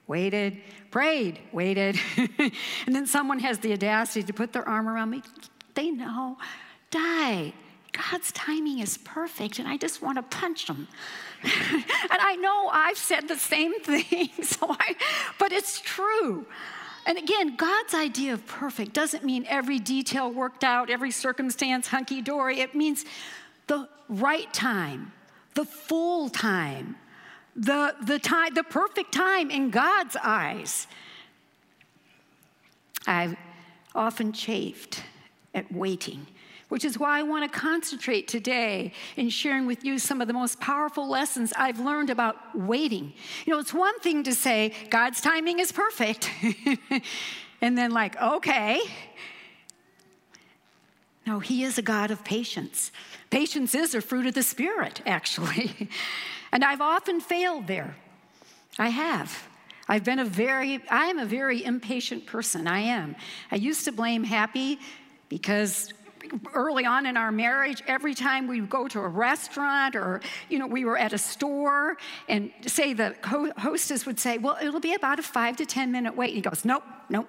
waited, 0.06 0.56
prayed, 0.90 1.38
waited. 1.52 1.98
and 2.16 2.94
then 2.94 3.06
someone 3.06 3.38
has 3.40 3.58
the 3.58 3.72
audacity 3.72 4.22
to 4.24 4.32
put 4.32 4.52
their 4.52 4.66
arm 4.66 4.88
around 4.88 5.10
me. 5.10 5.22
They 5.74 5.90
know, 5.90 6.38
Di. 6.90 7.52
God's 7.92 8.30
timing 8.32 8.80
is 8.80 8.98
perfect, 8.98 9.58
and 9.58 9.66
I 9.66 9.78
just 9.78 10.02
want 10.02 10.18
to 10.18 10.22
punch 10.22 10.66
them. 10.66 10.86
and 11.42 11.84
I 12.10 12.36
know 12.36 12.68
I've 12.68 12.98
said 12.98 13.26
the 13.26 13.36
same 13.36 13.78
thing, 13.80 14.30
so 14.42 14.66
I, 14.68 14.96
but 15.38 15.52
it's 15.52 15.80
true. 15.80 16.46
And 17.06 17.16
again, 17.16 17.56
God's 17.56 17.94
idea 17.94 18.32
of 18.32 18.44
perfect 18.46 18.92
doesn't 18.92 19.24
mean 19.24 19.46
every 19.48 19.78
detail 19.78 20.30
worked 20.30 20.64
out, 20.64 20.90
every 20.90 21.10
circumstance 21.10 21.86
hunky 21.86 22.20
dory. 22.20 22.60
It 22.60 22.74
means 22.74 23.04
the 23.66 23.88
right 24.08 24.52
time, 24.52 25.12
the 25.56 25.64
full 25.64 26.28
time, 26.28 26.96
the, 27.56 27.96
the 28.02 28.20
time, 28.20 28.54
the 28.54 28.62
perfect 28.62 29.12
time 29.12 29.50
in 29.50 29.70
God's 29.70 30.16
eyes. 30.22 30.86
I've 33.06 33.36
often 33.94 34.32
chafed 34.32 35.02
at 35.54 35.72
waiting 35.72 36.26
which 36.68 36.84
is 36.84 36.98
why 36.98 37.20
I 37.20 37.22
want 37.22 37.50
to 37.50 37.58
concentrate 37.58 38.26
today 38.26 38.92
in 39.16 39.28
sharing 39.28 39.66
with 39.66 39.84
you 39.84 39.98
some 39.98 40.20
of 40.20 40.26
the 40.26 40.34
most 40.34 40.58
powerful 40.60 41.08
lessons 41.08 41.52
I've 41.56 41.78
learned 41.78 42.10
about 42.10 42.36
waiting. 42.56 43.12
You 43.44 43.52
know, 43.52 43.60
it's 43.60 43.72
one 43.72 43.98
thing 44.00 44.24
to 44.24 44.34
say, 44.34 44.72
God's 44.90 45.20
timing 45.20 45.60
is 45.60 45.70
perfect, 45.70 46.28
and 47.60 47.78
then, 47.78 47.92
like, 47.92 48.20
okay. 48.20 48.80
No, 51.26 51.40
He 51.40 51.64
is 51.64 51.76
a 51.76 51.82
God 51.82 52.10
of 52.10 52.24
patience. 52.24 52.92
Patience 53.30 53.74
is 53.74 53.94
a 53.94 54.00
fruit 54.00 54.26
of 54.26 54.34
the 54.34 54.42
Spirit, 54.42 55.02
actually. 55.06 55.88
and 56.52 56.64
I've 56.64 56.80
often 56.80 57.20
failed 57.20 57.66
there. 57.66 57.96
I 58.78 58.90
have. 58.90 59.48
I've 59.88 60.04
been 60.04 60.18
a 60.18 60.24
very, 60.24 60.82
I 60.90 61.06
am 61.06 61.18
a 61.18 61.26
very 61.26 61.64
impatient 61.64 62.26
person. 62.26 62.66
I 62.66 62.80
am. 62.80 63.16
I 63.50 63.56
used 63.56 63.84
to 63.84 63.92
blame 63.92 64.24
Happy 64.24 64.78
because 65.28 65.92
early 66.54 66.84
on 66.84 67.06
in 67.06 67.16
our 67.16 67.30
marriage, 67.30 67.82
every 67.86 68.14
time 68.14 68.48
we 68.48 68.60
would 68.60 68.70
go 68.70 68.88
to 68.88 69.00
a 69.00 69.08
restaurant 69.08 69.94
or, 69.94 70.20
you 70.48 70.58
know, 70.58 70.66
we 70.66 70.84
were 70.84 70.98
at 70.98 71.12
a 71.12 71.18
store 71.18 71.96
and 72.28 72.50
say 72.66 72.92
the 72.92 73.14
hostess 73.56 74.06
would 74.06 74.18
say, 74.18 74.38
well, 74.38 74.58
it'll 74.60 74.80
be 74.80 74.94
about 74.94 75.18
a 75.18 75.22
five 75.22 75.56
to 75.56 75.66
10 75.66 75.92
minute 75.92 76.16
wait. 76.16 76.28
And 76.28 76.36
he 76.36 76.42
goes, 76.42 76.64
nope, 76.64 76.82
nope. 77.08 77.28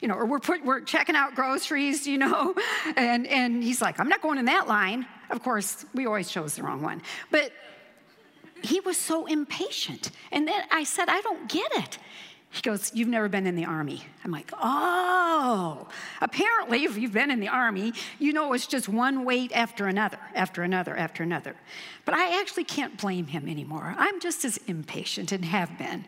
You 0.00 0.08
know, 0.08 0.14
or 0.14 0.26
we're, 0.26 0.40
put, 0.40 0.64
we're 0.64 0.80
checking 0.80 1.14
out 1.14 1.34
groceries, 1.34 2.06
you 2.06 2.18
know, 2.18 2.54
and, 2.96 3.26
and 3.26 3.62
he's 3.62 3.82
like, 3.82 4.00
I'm 4.00 4.08
not 4.08 4.22
going 4.22 4.38
in 4.38 4.46
that 4.46 4.66
line. 4.66 5.06
Of 5.30 5.42
course, 5.42 5.84
we 5.94 6.06
always 6.06 6.30
chose 6.30 6.56
the 6.56 6.62
wrong 6.62 6.82
one. 6.82 7.02
But 7.30 7.52
he 8.62 8.80
was 8.80 8.96
so 8.96 9.26
impatient. 9.26 10.10
And 10.32 10.46
then 10.46 10.62
I 10.70 10.84
said, 10.84 11.08
I 11.08 11.20
don't 11.20 11.48
get 11.48 11.70
it. 11.72 11.98
He 12.52 12.62
goes, 12.62 12.90
You've 12.94 13.08
never 13.08 13.28
been 13.28 13.46
in 13.46 13.54
the 13.54 13.64
army. 13.64 14.02
I'm 14.24 14.32
like, 14.32 14.50
Oh, 14.60 15.86
apparently, 16.20 16.84
if 16.84 16.98
you've 16.98 17.12
been 17.12 17.30
in 17.30 17.38
the 17.38 17.48
army, 17.48 17.92
you 18.18 18.32
know 18.32 18.52
it's 18.52 18.66
just 18.66 18.88
one 18.88 19.24
wait 19.24 19.52
after 19.52 19.86
another, 19.86 20.18
after 20.34 20.62
another, 20.62 20.96
after 20.96 21.22
another. 21.22 21.54
But 22.04 22.14
I 22.14 22.40
actually 22.40 22.64
can't 22.64 23.00
blame 23.00 23.28
him 23.28 23.48
anymore. 23.48 23.94
I'm 23.96 24.20
just 24.20 24.44
as 24.44 24.56
impatient 24.66 25.30
and 25.30 25.44
have 25.44 25.78
been. 25.78 26.06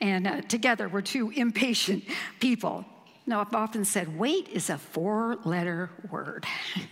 And 0.00 0.26
uh, 0.26 0.40
together, 0.42 0.88
we're 0.88 1.02
two 1.02 1.30
impatient 1.30 2.04
people. 2.40 2.86
Now, 3.26 3.40
I've 3.40 3.54
often 3.54 3.84
said, 3.84 4.18
wait 4.18 4.48
is 4.48 4.68
a 4.68 4.78
four 4.78 5.38
letter 5.44 5.90
word. 6.10 6.44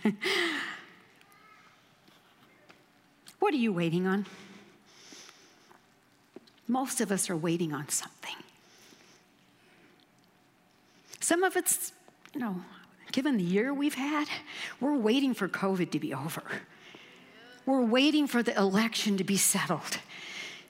what 3.39 3.53
are 3.53 3.57
you 3.57 3.73
waiting 3.73 4.07
on? 4.07 4.25
Most 6.67 7.01
of 7.01 7.11
us 7.11 7.29
are 7.29 7.35
waiting 7.35 7.73
on 7.73 7.89
something. 7.89 8.35
Some 11.19 11.43
of 11.43 11.57
it's, 11.57 11.91
you 12.33 12.39
know, 12.39 12.61
given 13.11 13.35
the 13.37 13.43
year 13.43 13.73
we've 13.73 13.95
had, 13.95 14.27
we're 14.79 14.95
waiting 14.95 15.33
for 15.33 15.49
COVID 15.49 15.91
to 15.91 15.99
be 15.99 16.13
over. 16.13 16.43
We're 17.65 17.83
waiting 17.83 18.25
for 18.25 18.41
the 18.41 18.57
election 18.57 19.17
to 19.17 19.23
be 19.23 19.37
settled. 19.37 19.99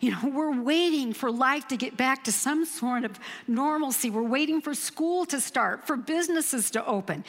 You 0.01 0.11
know, 0.11 0.29
we're 0.33 0.59
waiting 0.59 1.13
for 1.13 1.31
life 1.31 1.67
to 1.67 1.77
get 1.77 1.95
back 1.95 2.23
to 2.23 2.31
some 2.31 2.65
sort 2.65 3.05
of 3.05 3.19
normalcy. 3.47 4.09
We're 4.09 4.23
waiting 4.23 4.59
for 4.59 4.73
school 4.73 5.27
to 5.27 5.39
start, 5.39 5.85
for 5.85 5.95
businesses 5.95 6.71
to 6.71 6.83
open. 6.87 7.23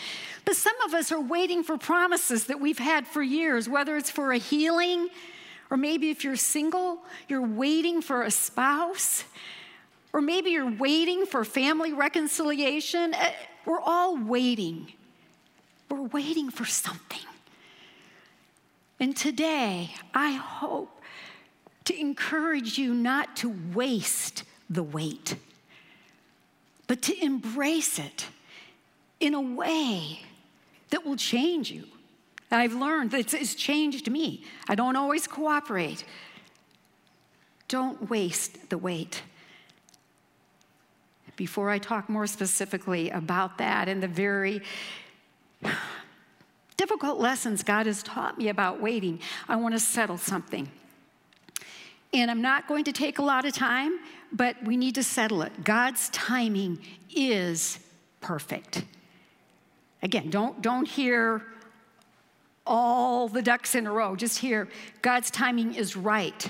But 0.46 0.56
some 0.56 0.74
of 0.86 0.94
us 0.94 1.12
are 1.12 1.20
waiting 1.20 1.62
for 1.62 1.76
promises 1.76 2.46
that 2.46 2.60
we've 2.60 2.78
had 2.78 3.06
for 3.06 3.22
years, 3.22 3.68
whether 3.68 3.98
it's 3.98 4.10
for 4.10 4.32
a 4.32 4.38
healing, 4.38 5.10
or 5.70 5.76
maybe 5.76 6.08
if 6.08 6.24
you're 6.24 6.34
single, 6.34 6.98
you're 7.28 7.46
waiting 7.46 8.00
for 8.00 8.22
a 8.22 8.30
spouse. 8.30 9.24
Or 10.14 10.22
maybe 10.22 10.50
you're 10.50 10.70
waiting 10.70 11.26
for 11.26 11.44
family 11.44 11.92
reconciliation. 11.92 13.12
Eh, 13.12 13.32
we're 13.66 13.80
all 13.80 14.16
waiting. 14.16 14.92
We're 15.90 16.04
waiting 16.04 16.50
for 16.50 16.64
something. 16.64 17.20
And 18.98 19.14
today, 19.14 19.90
I 20.14 20.32
hope 20.32 21.01
to 21.84 21.98
encourage 21.98 22.78
you 22.78 22.94
not 22.94 23.36
to 23.36 23.54
waste 23.74 24.44
the 24.70 24.82
wait, 24.82 25.36
but 26.86 27.02
to 27.02 27.24
embrace 27.24 27.98
it 27.98 28.26
in 29.20 29.34
a 29.34 29.40
way 29.40 30.20
that 30.90 31.04
will 31.04 31.16
change 31.16 31.70
you. 31.70 31.84
I've 32.50 32.74
learned 32.74 33.12
that 33.12 33.32
it's 33.32 33.54
changed 33.54 34.10
me. 34.10 34.44
I 34.68 34.74
don't 34.74 34.94
always 34.94 35.26
cooperate. 35.26 36.04
Don't 37.66 38.10
waste 38.10 38.68
the 38.68 38.76
wait 38.76 39.22
before 41.36 41.70
I 41.70 41.78
talk 41.78 42.08
more 42.08 42.26
specifically 42.26 43.10
about 43.10 43.58
that 43.58 43.88
and 43.88 44.02
the 44.02 44.08
very 44.08 44.62
difficult 46.76 47.18
lessons 47.18 47.62
God 47.62 47.86
has 47.86 48.02
taught 48.02 48.38
me 48.38 48.48
about 48.48 48.80
waiting, 48.80 49.20
I 49.48 49.56
want 49.56 49.74
to 49.74 49.80
settle 49.80 50.18
something. 50.18 50.70
And 52.12 52.30
I'm 52.30 52.42
not 52.42 52.68
going 52.68 52.84
to 52.84 52.92
take 52.92 53.18
a 53.18 53.22
lot 53.22 53.44
of 53.44 53.54
time, 53.54 53.98
but 54.32 54.56
we 54.64 54.76
need 54.76 54.94
to 54.96 55.02
settle 55.02 55.42
it. 55.42 55.64
God's 55.64 56.10
timing 56.10 56.78
is 57.14 57.78
perfect. 58.20 58.84
Again, 60.02 60.30
don't, 60.30 60.60
don't 60.60 60.86
hear 60.86 61.42
all 62.66 63.28
the 63.28 63.42
ducks 63.42 63.74
in 63.74 63.86
a 63.86 63.92
row. 63.92 64.16
Just 64.16 64.38
hear 64.38 64.68
God's 65.00 65.30
timing 65.30 65.74
is 65.74 65.96
right. 65.96 66.48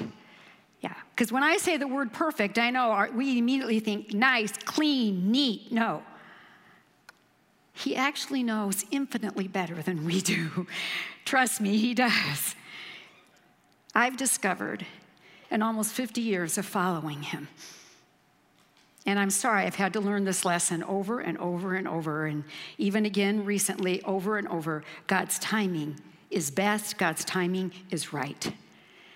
Yeah, 0.81 0.95
because 1.15 1.31
when 1.31 1.45
I 1.45 1.59
say 1.59 1.77
the 1.77 1.87
word 1.87 2.13
perfect, 2.13 2.59
I 2.59 2.71
know 2.71 2.91
our, 2.91 3.11
we 3.13 3.39
immediately 3.39 3.79
think 3.79 4.13
nice, 4.13 4.53
clean, 4.65 5.31
neat. 5.31 5.71
No. 5.71 6.03
He 7.73 7.97
actually 7.97 8.43
knows 8.43 8.85
infinitely 8.91 9.49
better 9.49 9.81
than 9.83 10.05
we 10.05 10.21
do. 10.21 10.67
Trust 11.25 11.61
me, 11.61 11.79
he 11.79 11.95
does. 11.95 12.57
I've 13.95 14.17
discovered 14.17 14.85
in 15.53 15.63
almost 15.63 15.93
50 15.93 16.21
years 16.21 16.57
of 16.59 16.65
following 16.65 17.23
him. 17.23 17.47
And 19.05 19.19
I'm 19.19 19.31
sorry, 19.31 19.65
I've 19.65 19.75
had 19.75 19.93
to 19.93 20.01
learn 20.01 20.25
this 20.25 20.45
lesson 20.45 20.83
over 20.85 21.21
and 21.21 21.37
over 21.39 21.75
and 21.75 21.87
over, 21.87 22.27
and 22.27 22.45
even 22.79 23.05
again 23.05 23.45
recently, 23.45 24.03
over 24.03 24.39
and 24.39 24.49
over. 24.49 24.83
God's 25.07 25.39
timing 25.39 26.01
is 26.31 26.51
best, 26.51 26.99
God's 26.99 27.25
timing 27.25 27.73
is 27.91 28.13
right. 28.13 28.53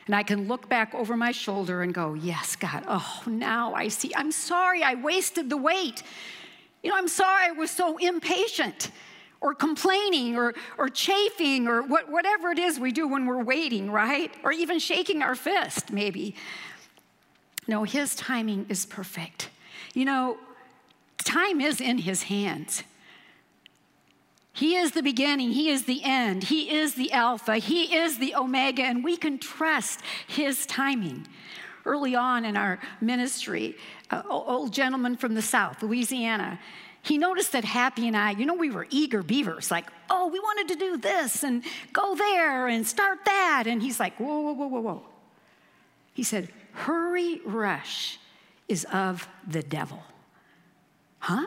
And 0.06 0.14
I 0.14 0.22
can 0.22 0.46
look 0.46 0.68
back 0.68 0.94
over 0.94 1.16
my 1.16 1.32
shoulder 1.32 1.82
and 1.82 1.94
go, 1.94 2.14
Yes, 2.14 2.54
God, 2.54 2.84
oh, 2.86 3.22
now 3.26 3.74
I 3.74 3.88
see. 3.88 4.12
I'm 4.14 4.30
sorry 4.30 4.82
I 4.82 4.94
wasted 4.94 5.48
the 5.48 5.56
wait. 5.56 6.02
You 6.82 6.90
know, 6.90 6.96
I'm 6.96 7.08
sorry 7.08 7.46
I 7.46 7.52
was 7.52 7.70
so 7.70 7.96
impatient 7.96 8.90
or 9.40 9.54
complaining 9.54 10.36
or, 10.36 10.54
or 10.78 10.88
chafing 10.88 11.68
or 11.68 11.82
what, 11.82 12.10
whatever 12.10 12.50
it 12.50 12.58
is 12.58 12.78
we 12.78 12.92
do 12.92 13.06
when 13.06 13.26
we're 13.26 13.42
waiting, 13.42 13.90
right? 13.90 14.32
Or 14.42 14.52
even 14.52 14.78
shaking 14.78 15.22
our 15.22 15.34
fist, 15.34 15.92
maybe. 15.92 16.34
No, 17.68 17.84
His 17.84 18.14
timing 18.14 18.66
is 18.68 18.86
perfect. 18.86 19.50
You 19.94 20.04
know, 20.04 20.38
time 21.24 21.60
is 21.60 21.80
in 21.80 21.98
His 21.98 22.24
hands. 22.24 22.82
He 24.52 24.76
is 24.76 24.92
the 24.92 25.02
beginning, 25.02 25.50
He 25.50 25.68
is 25.68 25.84
the 25.84 26.02
end, 26.02 26.44
He 26.44 26.74
is 26.74 26.94
the 26.94 27.12
Alpha, 27.12 27.58
He 27.58 27.94
is 27.94 28.18
the 28.18 28.34
Omega, 28.34 28.82
and 28.82 29.04
we 29.04 29.16
can 29.16 29.38
trust 29.38 30.00
His 30.26 30.64
timing. 30.64 31.26
Early 31.84 32.16
on 32.16 32.44
in 32.44 32.56
our 32.56 32.80
ministry, 33.00 33.76
uh, 34.10 34.22
an 34.24 34.30
old 34.30 34.72
gentleman 34.72 35.16
from 35.16 35.34
the 35.34 35.42
South, 35.42 35.82
Louisiana, 35.82 36.58
he 37.06 37.18
noticed 37.18 37.52
that 37.52 37.64
Happy 37.64 38.08
and 38.08 38.16
I, 38.16 38.32
you 38.32 38.46
know, 38.46 38.54
we 38.54 38.70
were 38.70 38.86
eager 38.90 39.22
beavers, 39.22 39.70
like, 39.70 39.86
oh, 40.10 40.26
we 40.26 40.40
wanted 40.40 40.68
to 40.68 40.74
do 40.74 40.96
this 40.96 41.44
and 41.44 41.62
go 41.92 42.16
there 42.16 42.66
and 42.66 42.84
start 42.86 43.24
that. 43.24 43.64
And 43.66 43.80
he's 43.80 44.00
like, 44.00 44.18
whoa, 44.18 44.40
whoa, 44.40 44.52
whoa, 44.52 44.66
whoa, 44.66 44.80
whoa. 44.80 45.02
He 46.14 46.24
said, 46.24 46.48
hurry, 46.72 47.40
rush 47.44 48.18
is 48.68 48.84
of 48.92 49.28
the 49.46 49.62
devil. 49.62 50.02
Huh? 51.20 51.46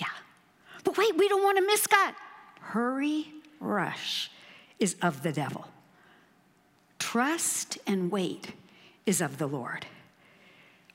Yeah. 0.00 0.06
But 0.84 0.96
wait, 0.96 1.16
we 1.16 1.28
don't 1.28 1.42
want 1.42 1.58
to 1.58 1.66
miss 1.66 1.86
God. 1.86 2.14
Hurry, 2.60 3.26
rush 3.60 4.30
is 4.78 4.96
of 5.02 5.22
the 5.22 5.32
devil. 5.32 5.66
Trust 6.98 7.78
and 7.86 8.10
wait 8.10 8.54
is 9.04 9.20
of 9.20 9.36
the 9.36 9.46
Lord. 9.46 9.84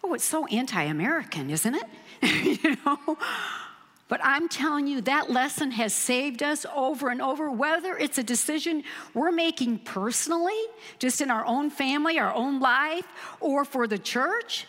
Oh, 0.03 0.13
it's 0.13 0.25
so 0.25 0.45
anti 0.47 0.83
American, 0.83 1.49
isn't 1.49 1.75
it? 1.75 2.59
you 2.63 2.77
know? 2.85 3.17
But 4.07 4.21
I'm 4.23 4.47
telling 4.47 4.87
you, 4.87 5.01
that 5.01 5.29
lesson 5.29 5.71
has 5.71 5.93
saved 5.93 6.41
us 6.41 6.65
over 6.73 7.09
and 7.09 7.21
over, 7.21 7.51
whether 7.51 7.97
it's 7.97 8.17
a 8.17 8.23
decision 8.23 8.83
we're 9.13 9.33
making 9.33 9.79
personally, 9.79 10.59
just 10.97 11.19
in 11.19 11.29
our 11.29 11.45
own 11.45 11.69
family, 11.69 12.17
our 12.17 12.33
own 12.33 12.61
life, 12.61 13.05
or 13.41 13.65
for 13.65 13.85
the 13.85 13.97
church. 13.97 14.65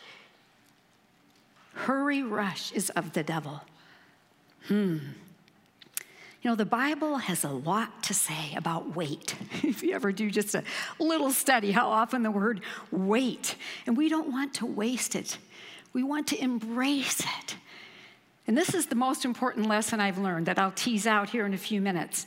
Hurry, 1.75 2.25
rush 2.25 2.73
is 2.73 2.91
of 2.91 3.13
the 3.13 3.23
devil. 3.23 3.63
Hmm. 4.67 4.99
You 6.43 6.51
know, 6.51 6.55
the 6.55 6.65
Bible 6.65 7.17
has 7.17 7.43
a 7.43 7.51
lot 7.51 8.05
to 8.05 8.15
say 8.15 8.55
about 8.57 8.95
wait. 8.95 9.35
if 9.65 9.83
you 9.83 9.93
ever 9.93 10.13
do 10.13 10.31
just 10.31 10.55
a 10.55 10.63
little 11.01 11.33
study, 11.33 11.73
how 11.73 11.89
often 11.89 12.23
the 12.23 12.31
word 12.31 12.61
wait, 12.93 13.57
and 13.87 13.97
we 13.97 14.09
don't 14.09 14.31
want 14.31 14.55
to 14.55 14.67
waste 14.67 15.17
it, 15.17 15.39
we 15.93 16.05
want 16.05 16.29
to 16.29 16.41
embrace 16.41 17.21
it. 17.21 17.57
And 18.47 18.57
this 18.57 18.73
is 18.73 18.87
the 18.87 18.95
most 18.95 19.25
important 19.25 19.67
lesson 19.67 20.01
I've 20.01 20.17
learned 20.17 20.47
that 20.47 20.59
I'll 20.59 20.73
tease 20.73 21.07
out 21.07 21.29
here 21.29 21.45
in 21.45 21.55
a 21.55 21.59
few 21.59 21.81
minutes. 21.81 22.27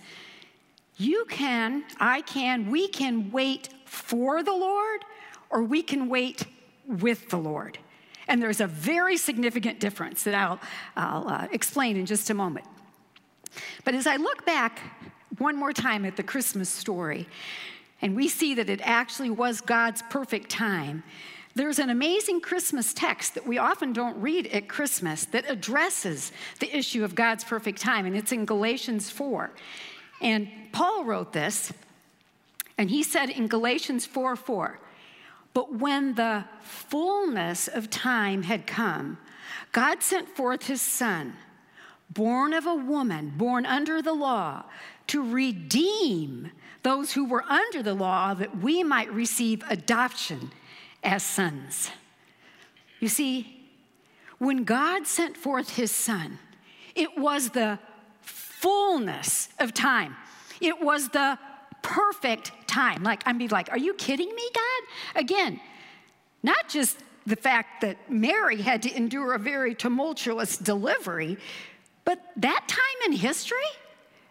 You 0.97 1.25
can, 1.29 1.83
I 1.99 2.21
can, 2.21 2.69
we 2.69 2.89
can 2.89 3.31
wait 3.31 3.69
for 3.85 4.43
the 4.43 4.51
Lord, 4.51 5.05
or 5.49 5.63
we 5.63 5.81
can 5.81 6.09
wait 6.09 6.45
with 6.85 7.29
the 7.29 7.37
Lord. 7.37 7.79
And 8.27 8.41
there's 8.41 8.61
a 8.61 8.67
very 8.67 9.17
significant 9.17 9.79
difference 9.79 10.23
that 10.23 10.35
I'll, 10.35 10.59
I'll 10.95 11.27
uh, 11.27 11.47
explain 11.51 11.97
in 11.97 12.05
just 12.05 12.29
a 12.29 12.33
moment. 12.33 12.65
But 13.83 13.95
as 13.95 14.07
I 14.07 14.17
look 14.17 14.45
back 14.45 14.79
one 15.37 15.55
more 15.55 15.73
time 15.73 16.05
at 16.05 16.15
the 16.15 16.23
Christmas 16.23 16.69
story, 16.69 17.27
and 18.01 18.15
we 18.15 18.27
see 18.27 18.55
that 18.55 18.69
it 18.69 18.81
actually 18.83 19.29
was 19.29 19.61
God's 19.61 20.01
perfect 20.09 20.49
time, 20.49 21.03
there's 21.53 21.79
an 21.79 21.89
amazing 21.89 22.39
Christmas 22.39 22.93
text 22.93 23.33
that 23.33 23.45
we 23.45 23.57
often 23.57 23.91
don't 23.91 24.19
read 24.21 24.47
at 24.47 24.69
Christmas 24.69 25.25
that 25.25 25.49
addresses 25.49 26.31
the 26.59 26.75
issue 26.75 27.03
of 27.03 27.13
God's 27.13 27.43
perfect 27.43 27.81
time, 27.81 28.05
and 28.05 28.15
it's 28.15 28.31
in 28.31 28.45
Galatians 28.45 29.09
4. 29.09 29.51
And 30.21 30.47
Paul 30.71 31.03
wrote 31.03 31.33
this, 31.33 31.73
and 32.77 32.89
he 32.89 33.03
said 33.03 33.29
in 33.29 33.47
Galatians 33.47 34.05
4 34.05 34.35
4, 34.35 34.79
but 35.53 35.73
when 35.73 36.15
the 36.15 36.45
fullness 36.61 37.67
of 37.67 37.89
time 37.89 38.43
had 38.43 38.65
come, 38.65 39.17
God 39.73 40.01
sent 40.01 40.29
forth 40.29 40.67
his 40.67 40.81
son, 40.81 41.33
born 42.13 42.53
of 42.53 42.65
a 42.65 42.75
woman, 42.75 43.33
born 43.37 43.65
under 43.65 44.01
the 44.01 44.13
law, 44.13 44.63
to 45.07 45.21
redeem 45.21 46.51
those 46.83 47.13
who 47.13 47.25
were 47.25 47.43
under 47.43 47.83
the 47.83 47.93
law 47.93 48.33
that 48.33 48.57
we 48.57 48.83
might 48.83 49.11
receive 49.13 49.63
adoption 49.69 50.51
as 51.03 51.23
sons. 51.23 51.91
You 52.99 53.07
see, 53.07 53.67
when 54.37 54.63
God 54.63 55.05
sent 55.07 55.37
forth 55.37 55.75
his 55.75 55.91
son, 55.91 56.39
it 56.95 57.17
was 57.17 57.49
the 57.49 57.79
fullness 58.21 59.49
of 59.59 59.73
time. 59.73 60.15
It 60.59 60.81
was 60.81 61.09
the 61.09 61.37
perfect 61.81 62.51
time. 62.67 63.03
Like, 63.03 63.23
I 63.25 63.33
mean, 63.33 63.49
like, 63.49 63.71
are 63.71 63.77
you 63.77 63.93
kidding 63.95 64.33
me, 64.33 64.49
God? 64.53 65.21
Again, 65.21 65.59
not 66.43 66.69
just 66.69 66.97
the 67.25 67.35
fact 67.35 67.81
that 67.81 68.09
Mary 68.09 68.61
had 68.61 68.81
to 68.83 68.95
endure 68.95 69.33
a 69.33 69.39
very 69.39 69.75
tumultuous 69.75 70.57
delivery, 70.57 71.37
but 72.05 72.19
that 72.37 72.67
time 72.67 73.11
in 73.11 73.17
history, 73.17 73.57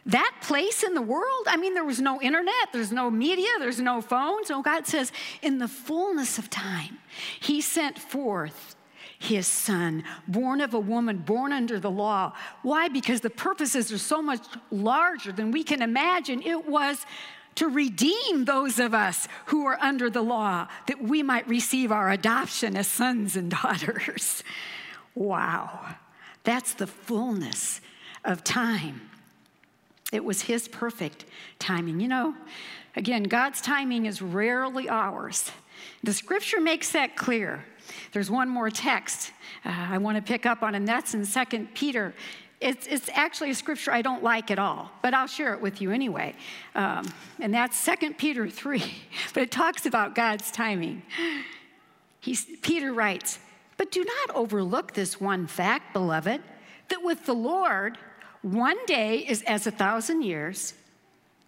that 0.06 0.34
place 0.42 0.82
in 0.82 0.94
the 0.94 1.02
world, 1.02 1.46
I 1.46 1.56
mean, 1.56 1.74
there 1.74 1.84
was 1.84 2.00
no 2.00 2.20
internet, 2.20 2.72
there's 2.72 2.92
no 2.92 3.10
media, 3.10 3.48
there's 3.58 3.80
no 3.80 4.00
phones. 4.00 4.48
So 4.48 4.62
God 4.62 4.86
says, 4.86 5.12
in 5.42 5.58
the 5.58 5.68
fullness 5.68 6.38
of 6.38 6.48
time, 6.48 6.98
He 7.38 7.60
sent 7.60 7.98
forth 7.98 8.76
His 9.18 9.46
Son, 9.46 10.02
born 10.26 10.60
of 10.60 10.74
a 10.74 10.80
woman, 10.80 11.18
born 11.18 11.52
under 11.52 11.78
the 11.78 11.90
law. 11.90 12.32
Why? 12.62 12.88
Because 12.88 13.20
the 13.20 13.30
purposes 13.30 13.92
are 13.92 13.98
so 13.98 14.22
much 14.22 14.44
larger 14.70 15.32
than 15.32 15.50
we 15.50 15.62
can 15.62 15.82
imagine. 15.82 16.42
It 16.42 16.66
was 16.66 17.04
to 17.56 17.68
redeem 17.68 18.46
those 18.46 18.78
of 18.78 18.94
us 18.94 19.28
who 19.46 19.66
are 19.66 19.78
under 19.80 20.08
the 20.08 20.22
law, 20.22 20.66
that 20.86 21.02
we 21.02 21.22
might 21.22 21.46
receive 21.46 21.92
our 21.92 22.10
adoption 22.10 22.76
as 22.76 22.86
sons 22.86 23.36
and 23.36 23.50
daughters. 23.62 24.42
Wow, 25.14 25.96
that's 26.44 26.74
the 26.74 26.86
fullness 26.86 27.80
of 28.24 28.44
time. 28.44 29.02
It 30.12 30.24
was 30.24 30.42
His 30.42 30.68
perfect 30.68 31.24
timing. 31.58 32.00
You 32.00 32.08
know, 32.08 32.34
again, 32.96 33.24
God's 33.24 33.60
timing 33.60 34.06
is 34.06 34.20
rarely 34.20 34.88
ours. 34.88 35.50
The 36.02 36.12
scripture 36.12 36.60
makes 36.60 36.92
that 36.92 37.16
clear. 37.16 37.64
There's 38.12 38.30
one 38.30 38.48
more 38.48 38.70
text 38.70 39.32
uh, 39.64 39.88
I 39.90 39.98
want 39.98 40.16
to 40.16 40.22
pick 40.22 40.46
up 40.46 40.62
on, 40.62 40.74
and 40.74 40.86
that's 40.86 41.14
in 41.14 41.26
2 41.26 41.68
Peter. 41.74 42.14
It's, 42.60 42.86
it's 42.86 43.08
actually 43.14 43.50
a 43.50 43.54
scripture 43.54 43.90
I 43.90 44.02
don't 44.02 44.22
like 44.22 44.50
at 44.50 44.58
all, 44.58 44.90
but 45.02 45.14
I'll 45.14 45.26
share 45.26 45.54
it 45.54 45.60
with 45.60 45.80
you 45.80 45.90
anyway. 45.90 46.34
Um, 46.74 47.10
and 47.38 47.52
that's 47.52 47.82
2 47.84 48.14
Peter 48.14 48.48
3, 48.48 48.82
but 49.34 49.42
it 49.42 49.50
talks 49.50 49.86
about 49.86 50.14
God's 50.14 50.50
timing. 50.50 51.02
He's, 52.20 52.46
Peter 52.62 52.92
writes, 52.92 53.38
But 53.80 53.90
do 53.90 54.04
not 54.04 54.36
overlook 54.36 54.92
this 54.92 55.18
one 55.18 55.46
fact, 55.46 55.94
beloved, 55.94 56.42
that 56.90 57.02
with 57.02 57.24
the 57.24 57.32
Lord, 57.32 57.96
one 58.42 58.76
day 58.84 59.20
is 59.20 59.40
as 59.44 59.66
a 59.66 59.70
thousand 59.70 60.20
years, 60.20 60.74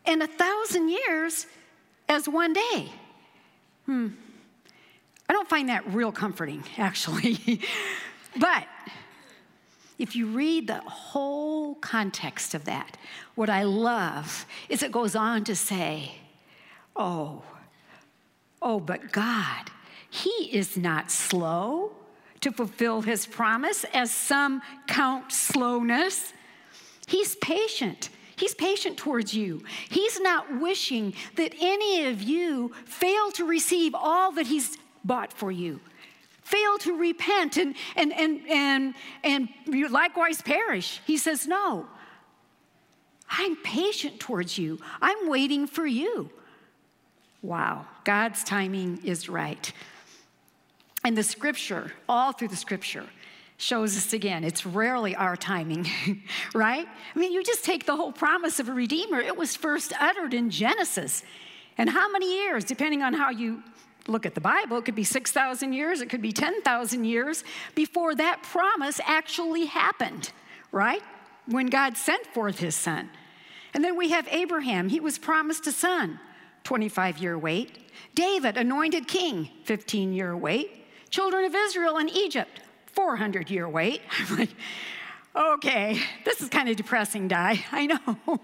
and 0.07 0.23
a 0.23 0.27
thousand 0.27 0.89
years 0.89 1.47
as 2.09 2.27
one 2.27 2.55
day. 2.55 2.89
Hmm. 3.85 4.09
I 5.29 5.35
don't 5.35 5.47
find 5.47 5.69
that 5.69 5.87
real 5.93 6.11
comforting, 6.11 6.65
actually. 6.79 7.61
but 8.41 8.67
if 9.99 10.17
you 10.17 10.29
read 10.29 10.69
the 10.69 10.81
whole 10.81 11.75
context 11.75 12.55
of 12.55 12.65
that, 12.65 12.97
what 13.35 13.51
I 13.51 13.65
love 13.65 14.47
is 14.71 14.83
it 14.83 14.91
goes 14.91 15.15
on 15.15 15.45
to 15.45 15.55
say, 15.55 16.13
oh, 16.97 17.43
oh, 18.63 18.81
but 18.81 19.13
God, 19.13 19.71
He 20.09 20.49
is 20.51 20.79
not 20.79 21.11
slow 21.11 21.93
to 22.43 22.53
fulfill 22.53 23.03
His 23.03 23.27
promise, 23.27 23.85
as 23.93 24.11
some 24.11 24.63
count 24.87 25.33
slowness 25.33 26.33
He's 27.07 27.35
patient. 27.37 28.09
He's 28.37 28.55
patient 28.55 28.97
towards 28.97 29.35
you. 29.35 29.63
He's 29.91 30.19
not 30.21 30.61
wishing 30.61 31.15
that 31.37 31.55
any 31.61 32.07
of 32.07 32.23
you 32.23 32.73
fail 32.87 33.31
to 33.33 33.45
receive 33.45 33.95
all 33.95 34.33
that 34.33 34.47
He's 34.47 34.79
bought 35.05 35.33
for 35.33 35.53
you. 35.53 35.81
Fail 36.43 36.79
to 36.79 36.97
repent 36.97 37.57
and, 37.57 37.75
and, 37.97 38.13
and, 38.13 38.41
and, 38.49 38.95
and 39.23 39.49
likewise 39.91 40.43
perish. 40.43 41.01
He 41.07 41.17
says, 41.17 41.47
No, 41.47 41.87
I'm 43.29 43.57
patient 43.57 44.19
towards 44.19 44.59
you. 44.59 44.79
I'm 45.01 45.29
waiting 45.29 45.67
for 45.67 45.87
you. 45.87 46.31
Wow, 47.43 47.87
God's 48.05 48.43
timing 48.45 49.01
is 49.05 49.29
right. 49.29 49.73
And 51.05 51.17
the 51.17 51.23
scripture, 51.23 51.93
all 52.09 52.33
through 52.33 52.49
the 52.49 52.57
scripture, 52.57 53.07
shows 53.57 53.97
us 53.97 54.13
again 54.13 54.45
it's 54.45 54.67
rarely 54.67 55.15
our 55.15 55.37
timing, 55.37 55.87
right? 56.55 56.87
I 57.15 57.19
mean, 57.19 57.33
you 57.33 57.43
just 57.45 57.65
take 57.65 57.87
the 57.87 57.97
whole 57.97 58.13
promise 58.13 58.59
of 58.59 58.69
a 58.69 58.73
Redeemer, 58.73 59.21
it 59.21 59.37
was 59.37 59.57
first 59.57 59.93
uttered 60.01 60.35
in 60.35 60.51
Genesis. 60.51 61.23
And 61.79 61.89
how 61.89 62.11
many 62.11 62.43
years, 62.43 62.65
depending 62.65 63.03
on 63.03 63.15
how 63.15 63.31
you 63.31 63.63
look 64.09 64.27
at 64.27 64.35
the 64.35 64.41
Bible, 64.41 64.79
it 64.79 64.85
could 64.85 64.95
be 64.95 65.05
6,000 65.05 65.73
years, 65.73 66.01
it 66.01 66.11
could 66.11 66.23
be 66.23 66.33
10,000 66.33 67.05
years 67.05 67.45
before 67.75 68.15
that 68.17 68.43
promise 68.43 69.01
actually 69.07 69.67
happened, 69.67 70.33
right? 70.71 71.03
When 71.47 71.67
God 71.67 71.97
sent 71.97 72.27
forth 72.27 72.59
his 72.59 72.75
son. 72.75 73.11
And 73.75 73.83
then 73.83 73.97
we 73.97 74.11
have 74.11 74.29
Abraham, 74.31 74.89
he 74.89 75.01
was 75.01 75.19
promised 75.19 75.67
a 75.67 75.73
son, 75.73 76.21
25 76.65 77.19
year 77.19 77.39
wait. 77.39 77.79
David, 78.15 78.57
anointed 78.57 79.09
king, 79.09 79.49
15 79.65 80.13
year 80.13 80.37
wait. 80.37 80.82
Children 81.13 81.45
of 81.45 81.55
Israel 81.55 81.99
in 81.99 82.09
Egypt, 82.09 82.61
400 82.87 83.51
year 83.51 83.69
wait. 83.69 84.01
I'm 84.19 84.39
like, 84.39 84.49
okay, 85.37 86.01
this 86.25 86.41
is 86.41 86.49
kind 86.49 86.71
of 86.71 86.77
depressing, 86.77 87.29
Di. 87.29 87.63
I 87.73 87.87
know. 87.87 88.41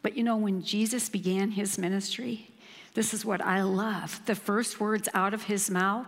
but 0.00 0.16
you 0.16 0.22
know, 0.22 0.36
when 0.36 0.62
Jesus 0.62 1.08
began 1.08 1.50
his 1.50 1.76
ministry, 1.76 2.50
this 2.94 3.12
is 3.12 3.24
what 3.24 3.40
I 3.40 3.62
love. 3.62 4.24
The 4.26 4.36
first 4.36 4.78
words 4.78 5.08
out 5.12 5.34
of 5.34 5.42
his 5.42 5.68
mouth 5.68 6.06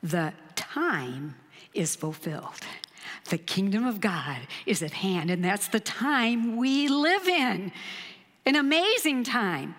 the 0.00 0.32
time 0.54 1.34
is 1.74 1.96
fulfilled. 1.96 2.60
The 3.30 3.38
kingdom 3.38 3.84
of 3.84 4.00
God 4.00 4.38
is 4.64 4.80
at 4.80 4.92
hand, 4.92 5.28
and 5.28 5.44
that's 5.44 5.66
the 5.66 5.80
time 5.80 6.56
we 6.56 6.86
live 6.86 7.26
in. 7.26 7.72
An 8.46 8.54
amazing 8.54 9.24
time. 9.24 9.74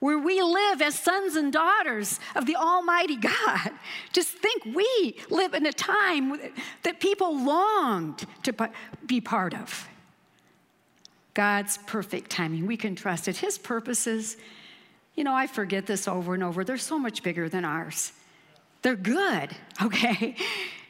Where 0.00 0.18
we 0.18 0.42
live 0.42 0.82
as 0.82 0.98
sons 0.98 1.36
and 1.36 1.52
daughters 1.52 2.18
of 2.34 2.46
the 2.46 2.56
Almighty 2.56 3.16
God. 3.16 3.70
Just 4.12 4.30
think 4.30 4.64
we 4.64 5.16
live 5.30 5.54
in 5.54 5.64
a 5.66 5.72
time 5.72 6.38
that 6.82 7.00
people 7.00 7.44
longed 7.44 8.26
to 8.42 8.70
be 9.06 9.20
part 9.20 9.54
of. 9.54 9.86
God's 11.34 11.78
perfect 11.86 12.30
timing, 12.30 12.66
we 12.66 12.76
can 12.76 12.96
trust 12.96 13.28
it. 13.28 13.36
His 13.36 13.56
purposes, 13.56 14.36
you 15.14 15.22
know, 15.22 15.34
I 15.34 15.46
forget 15.46 15.86
this 15.86 16.08
over 16.08 16.34
and 16.34 16.42
over, 16.42 16.64
they're 16.64 16.76
so 16.76 16.98
much 16.98 17.22
bigger 17.22 17.48
than 17.48 17.64
ours. 17.64 18.12
They're 18.82 18.96
good, 18.96 19.50
okay? 19.82 20.36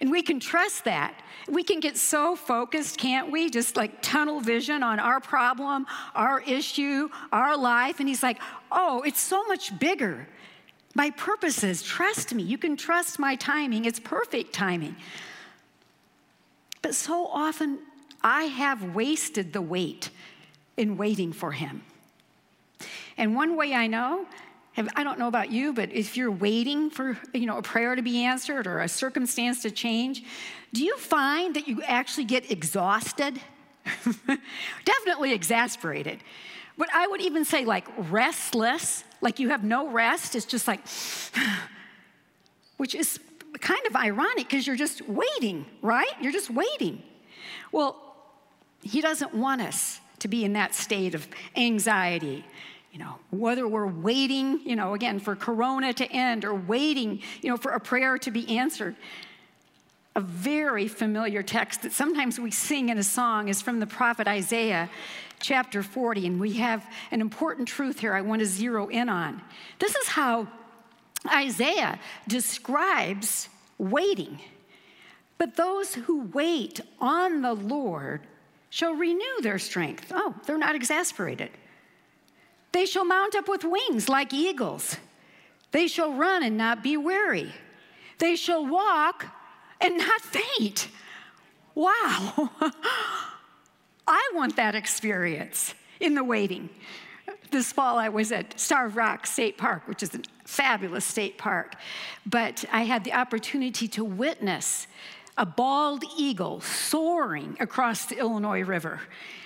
And 0.00 0.10
we 0.10 0.22
can 0.22 0.40
trust 0.40 0.84
that. 0.84 1.14
We 1.48 1.62
can 1.62 1.80
get 1.80 1.96
so 1.96 2.36
focused, 2.36 2.98
can't 2.98 3.30
we? 3.30 3.50
Just 3.50 3.76
like 3.76 4.02
tunnel 4.02 4.40
vision 4.40 4.82
on 4.82 4.98
our 4.98 5.20
problem, 5.20 5.86
our 6.14 6.40
issue, 6.40 7.08
our 7.32 7.56
life. 7.56 7.98
And 8.00 8.08
he's 8.08 8.22
like, 8.22 8.38
oh, 8.70 9.02
it's 9.02 9.20
so 9.20 9.44
much 9.46 9.78
bigger. 9.78 10.28
My 10.94 11.10
purposes, 11.10 11.82
trust 11.82 12.34
me. 12.34 12.42
You 12.42 12.58
can 12.58 12.76
trust 12.76 13.18
my 13.18 13.36
timing. 13.36 13.84
It's 13.84 14.00
perfect 14.00 14.52
timing. 14.52 14.96
But 16.82 16.94
so 16.94 17.26
often, 17.26 17.80
I 18.22 18.44
have 18.44 18.94
wasted 18.94 19.52
the 19.52 19.62
wait 19.62 20.10
in 20.76 20.96
waiting 20.96 21.32
for 21.32 21.52
him. 21.52 21.82
And 23.16 23.34
one 23.34 23.56
way 23.56 23.74
I 23.74 23.86
know 23.86 24.26
I 24.96 25.04
don't 25.04 25.18
know 25.18 25.28
about 25.28 25.50
you, 25.50 25.72
but 25.72 25.92
if 25.92 26.16
you're 26.16 26.30
waiting 26.30 26.90
for 26.90 27.18
you 27.32 27.46
know, 27.46 27.58
a 27.58 27.62
prayer 27.62 27.94
to 27.94 28.02
be 28.02 28.24
answered 28.24 28.66
or 28.66 28.80
a 28.80 28.88
circumstance 28.88 29.62
to 29.62 29.70
change, 29.70 30.22
do 30.72 30.84
you 30.84 30.96
find 30.96 31.54
that 31.56 31.66
you 31.66 31.82
actually 31.82 32.24
get 32.24 32.50
exhausted? 32.50 33.40
Definitely 34.84 35.32
exasperated. 35.32 36.20
But 36.78 36.88
I 36.94 37.06
would 37.06 37.20
even 37.20 37.44
say 37.44 37.64
like 37.64 37.86
restless, 38.10 39.04
like 39.20 39.38
you 39.38 39.50
have 39.50 39.64
no 39.64 39.88
rest. 39.88 40.34
It's 40.34 40.46
just 40.46 40.66
like, 40.68 40.80
which 42.76 42.94
is 42.94 43.18
kind 43.60 43.84
of 43.86 43.96
ironic 43.96 44.48
because 44.48 44.66
you're 44.66 44.76
just 44.76 45.06
waiting, 45.08 45.66
right? 45.82 46.12
You're 46.20 46.32
just 46.32 46.50
waiting. 46.50 47.02
Well, 47.72 47.96
he 48.82 49.00
doesn't 49.00 49.34
want 49.34 49.60
us 49.60 50.00
to 50.20 50.28
be 50.28 50.44
in 50.44 50.52
that 50.54 50.74
state 50.74 51.14
of 51.14 51.26
anxiety 51.56 52.44
you 52.92 52.98
know, 52.98 53.16
whether 53.30 53.68
we're 53.68 53.86
waiting, 53.86 54.60
you 54.64 54.74
know, 54.74 54.94
again, 54.94 55.20
for 55.20 55.36
Corona 55.36 55.92
to 55.92 56.10
end 56.10 56.44
or 56.44 56.54
waiting, 56.54 57.22
you 57.40 57.50
know, 57.50 57.56
for 57.56 57.72
a 57.72 57.80
prayer 57.80 58.18
to 58.18 58.30
be 58.30 58.58
answered. 58.58 58.96
A 60.16 60.20
very 60.20 60.88
familiar 60.88 61.42
text 61.42 61.82
that 61.82 61.92
sometimes 61.92 62.40
we 62.40 62.50
sing 62.50 62.88
in 62.88 62.98
a 62.98 63.04
song 63.04 63.48
is 63.48 63.62
from 63.62 63.78
the 63.78 63.86
prophet 63.86 64.26
Isaiah, 64.26 64.90
chapter 65.38 65.84
40. 65.84 66.26
And 66.26 66.40
we 66.40 66.54
have 66.54 66.84
an 67.12 67.20
important 67.20 67.68
truth 67.68 68.00
here 68.00 68.12
I 68.12 68.22
want 68.22 68.40
to 68.40 68.46
zero 68.46 68.88
in 68.88 69.08
on. 69.08 69.40
This 69.78 69.94
is 69.94 70.08
how 70.08 70.48
Isaiah 71.32 72.00
describes 72.26 73.48
waiting. 73.78 74.40
But 75.38 75.56
those 75.56 75.94
who 75.94 76.24
wait 76.32 76.80
on 76.98 77.40
the 77.40 77.54
Lord 77.54 78.26
shall 78.68 78.94
renew 78.94 79.40
their 79.42 79.58
strength. 79.58 80.12
Oh, 80.14 80.34
they're 80.46 80.58
not 80.58 80.74
exasperated. 80.74 81.50
They 82.72 82.86
shall 82.86 83.04
mount 83.04 83.34
up 83.34 83.48
with 83.48 83.64
wings 83.64 84.08
like 84.08 84.32
eagles. 84.32 84.96
They 85.72 85.86
shall 85.86 86.12
run 86.12 86.42
and 86.42 86.56
not 86.56 86.82
be 86.82 86.96
weary. 86.96 87.52
They 88.18 88.36
shall 88.36 88.66
walk 88.66 89.26
and 89.80 89.98
not 89.98 90.20
faint. 90.20 90.88
Wow. 91.74 92.50
I 94.06 94.30
want 94.34 94.56
that 94.56 94.74
experience 94.74 95.74
in 96.00 96.14
the 96.14 96.24
waiting. 96.24 96.68
This 97.50 97.72
fall, 97.72 97.98
I 97.98 98.08
was 98.08 98.32
at 98.32 98.58
Starved 98.58 98.96
Rock 98.96 99.26
State 99.26 99.56
Park, 99.56 99.86
which 99.86 100.02
is 100.02 100.14
a 100.14 100.20
fabulous 100.44 101.04
state 101.04 101.38
park, 101.38 101.74
but 102.26 102.64
I 102.72 102.82
had 102.82 103.04
the 103.04 103.12
opportunity 103.12 103.88
to 103.88 104.04
witness 104.04 104.86
a 105.36 105.46
bald 105.46 106.04
eagle 106.18 106.60
soaring 106.60 107.56
across 107.60 108.04
the 108.06 108.18
Illinois 108.18 108.62
River. 108.62 109.00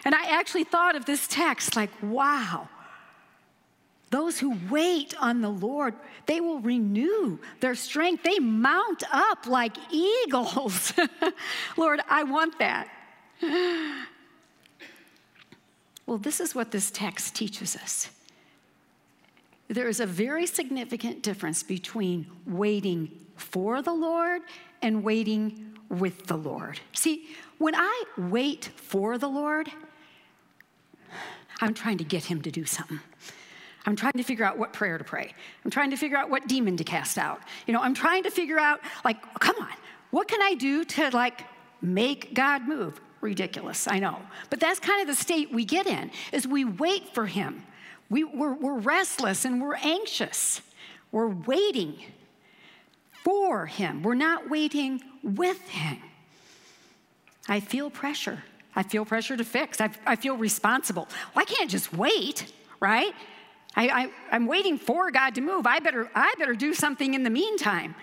And 0.04 0.14
I 0.14 0.24
actually 0.30 0.64
thought 0.64 0.96
of 0.96 1.04
this 1.04 1.26
text 1.28 1.76
like, 1.76 1.90
wow, 2.02 2.68
those 4.14 4.38
who 4.38 4.56
wait 4.70 5.12
on 5.20 5.40
the 5.40 5.48
Lord, 5.48 5.94
they 6.26 6.40
will 6.40 6.60
renew 6.60 7.38
their 7.58 7.74
strength. 7.74 8.22
They 8.22 8.38
mount 8.38 9.02
up 9.12 9.46
like 9.46 9.76
eagles. 9.90 10.92
Lord, 11.76 12.00
I 12.08 12.22
want 12.22 12.58
that. 12.58 12.88
Well, 16.06 16.18
this 16.18 16.38
is 16.38 16.54
what 16.54 16.70
this 16.70 16.90
text 16.90 17.34
teaches 17.34 17.74
us. 17.76 18.10
There 19.68 19.88
is 19.88 20.00
a 20.00 20.06
very 20.06 20.44
significant 20.44 21.22
difference 21.22 21.62
between 21.62 22.26
waiting 22.46 23.10
for 23.36 23.80
the 23.80 23.94
Lord 23.94 24.42
and 24.82 25.02
waiting 25.02 25.78
with 25.88 26.26
the 26.26 26.36
Lord. 26.36 26.78
See, 26.92 27.28
when 27.56 27.74
I 27.74 28.04
wait 28.18 28.66
for 28.76 29.16
the 29.16 29.28
Lord, 29.28 29.70
I'm 31.62 31.72
trying 31.72 31.96
to 31.96 32.04
get 32.04 32.24
Him 32.24 32.42
to 32.42 32.50
do 32.50 32.66
something. 32.66 33.00
I'm 33.86 33.96
trying 33.96 34.12
to 34.12 34.22
figure 34.22 34.44
out 34.44 34.56
what 34.58 34.72
prayer 34.72 34.96
to 34.96 35.04
pray. 35.04 35.34
I'm 35.64 35.70
trying 35.70 35.90
to 35.90 35.96
figure 35.96 36.16
out 36.16 36.30
what 36.30 36.48
demon 36.48 36.76
to 36.78 36.84
cast 36.84 37.18
out. 37.18 37.40
You 37.66 37.74
know, 37.74 37.80
I'm 37.80 37.94
trying 37.94 38.22
to 38.22 38.30
figure 38.30 38.58
out, 38.58 38.80
like, 39.04 39.18
come 39.40 39.56
on, 39.60 39.72
what 40.10 40.28
can 40.28 40.40
I 40.40 40.54
do 40.54 40.84
to, 40.84 41.10
like, 41.10 41.42
make 41.82 42.34
God 42.34 42.66
move? 42.66 43.00
Ridiculous, 43.20 43.86
I 43.88 43.98
know. 43.98 44.18
But 44.50 44.60
that's 44.60 44.80
kind 44.80 45.00
of 45.00 45.06
the 45.06 45.14
state 45.14 45.52
we 45.52 45.64
get 45.64 45.86
in, 45.86 46.10
is 46.32 46.46
we 46.46 46.64
wait 46.64 47.14
for 47.14 47.26
Him. 47.26 47.64
We, 48.10 48.24
we're, 48.24 48.54
we're 48.54 48.78
restless 48.78 49.44
and 49.44 49.60
we're 49.60 49.76
anxious. 49.76 50.60
We're 51.10 51.28
waiting 51.28 51.96
for 53.22 53.66
Him. 53.66 54.02
We're 54.02 54.14
not 54.14 54.50
waiting 54.50 55.02
with 55.22 55.60
Him. 55.68 55.98
I 57.48 57.60
feel 57.60 57.90
pressure. 57.90 58.42
I 58.76 58.82
feel 58.82 59.04
pressure 59.04 59.36
to 59.36 59.44
fix. 59.44 59.80
I, 59.80 59.90
I 60.06 60.16
feel 60.16 60.36
responsible. 60.36 61.08
Well, 61.34 61.42
I 61.42 61.44
can't 61.44 61.70
just 61.70 61.92
wait, 61.92 62.52
right? 62.80 63.14
I, 63.76 64.08
I, 64.30 64.36
am 64.36 64.46
waiting 64.46 64.78
for 64.78 65.10
God 65.10 65.34
to 65.34 65.40
move. 65.40 65.66
I 65.66 65.80
better, 65.80 66.10
I 66.14 66.34
better 66.38 66.54
do 66.54 66.74
something 66.74 67.14
in 67.14 67.22
the 67.22 67.30
meantime. 67.30 67.94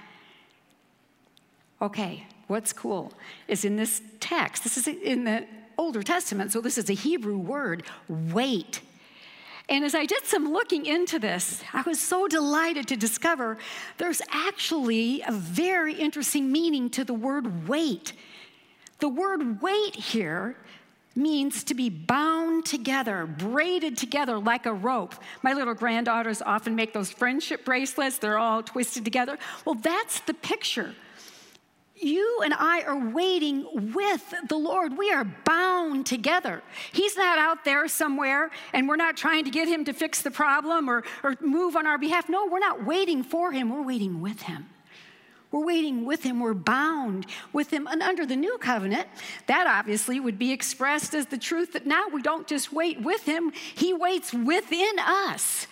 Okay, 1.82 2.28
what's 2.48 2.74
cool 2.74 3.14
is 3.48 3.66
in 3.66 3.76
this 3.76 4.02
text, 4.20 4.64
this 4.64 4.78
is 4.78 4.88
in 4.88 5.24
the 5.24 5.48
Older 5.78 6.04
Testament, 6.04 6.52
so 6.52 6.62
this 6.62 6.78
is 6.78 6.90
a 6.90 6.94
Hebrew 6.94 7.38
word, 7.38 7.84
wait. 8.08 8.82
And 9.70 9.86
as 9.86 9.96
I 9.96 10.06
did 10.06 10.26
some 10.26 10.52
looking 10.52 10.86
into 10.86 11.18
this, 11.18 11.64
I 11.74 11.82
was 11.84 12.00
so 12.00 12.28
delighted 12.28 12.88
to 12.90 12.98
discover 12.98 13.58
there's 13.98 14.22
actually 14.30 15.24
a 15.26 15.32
very 15.32 15.94
interesting 15.94 16.52
meaning 16.52 16.90
to 16.92 17.06
the 17.06 17.14
word 17.14 17.68
wait. 17.68 18.14
The 19.00 19.10
word 19.10 19.62
wait 19.62 19.96
here 19.96 20.58
means 21.16 21.64
to 21.66 21.74
be 21.74 21.90
bound 21.90 22.66
together, 22.66 23.26
braided 23.26 23.98
together 23.98 24.38
like 24.40 24.66
a 24.66 24.74
rope. 24.74 25.16
My 25.42 25.54
little 25.54 25.74
granddaughters 25.74 26.42
often 26.42 26.76
make 26.76 26.94
those 26.94 27.12
friendship 27.12 27.66
bracelets, 27.66 28.18
they're 28.18 28.38
all 28.38 28.64
twisted 28.64 29.04
together. 29.04 29.38
Well, 29.66 29.76
that's 29.76 30.22
the 30.22 30.34
picture. 30.34 30.96
You 31.96 32.42
and 32.44 32.54
I 32.54 32.82
are 32.82 32.98
waiting 33.12 33.94
with 33.94 34.34
the 34.50 34.56
Lord. 34.56 34.98
We 34.98 35.12
are 35.12 35.24
bound 35.24 36.08
together. 36.08 36.64
He's 36.92 37.16
not 37.16 37.38
out 37.38 37.64
there 37.64 37.88
somewhere 37.88 38.50
and 38.74 38.90
we're 38.90 38.96
not 38.96 39.16
trying 39.16 39.44
to 39.44 39.52
get 39.52 39.68
him 39.68 39.86
to 39.86 39.94
fix 39.94 40.24
the 40.24 40.32
problem 40.32 40.90
or, 40.90 41.04
or 41.22 41.36
move 41.42 41.76
on 41.76 41.86
our 41.86 42.00
behalf. 42.00 42.28
No, 42.28 42.48
we're 42.48 42.58
not 42.58 42.86
waiting 42.86 43.22
for 43.22 43.52
him, 43.52 43.70
we're 43.70 43.84
waiting 43.84 44.20
with 44.20 44.42
him. 44.42 44.68
We're 45.52 45.66
waiting 45.66 46.06
with 46.06 46.24
him. 46.24 46.40
We're 46.40 46.54
bound 46.54 47.26
with 47.52 47.72
him. 47.72 47.88
And 47.88 48.02
under 48.02 48.26
the 48.26 48.36
new 48.36 48.58
covenant, 48.58 49.08
that 49.48 49.68
obviously 49.68 50.20
would 50.20 50.40
be 50.40 50.52
expressed 50.52 51.14
as 51.14 51.26
the 51.26 51.38
truth 51.38 51.74
that 51.74 51.86
now 51.86 52.08
we 52.12 52.22
don't 52.22 52.48
just 52.48 52.72
wait 52.72 53.02
with 53.02 53.24
him, 53.24 53.52
he 53.76 53.94
waits 53.94 54.34
within 54.34 54.98
us. 55.00 55.68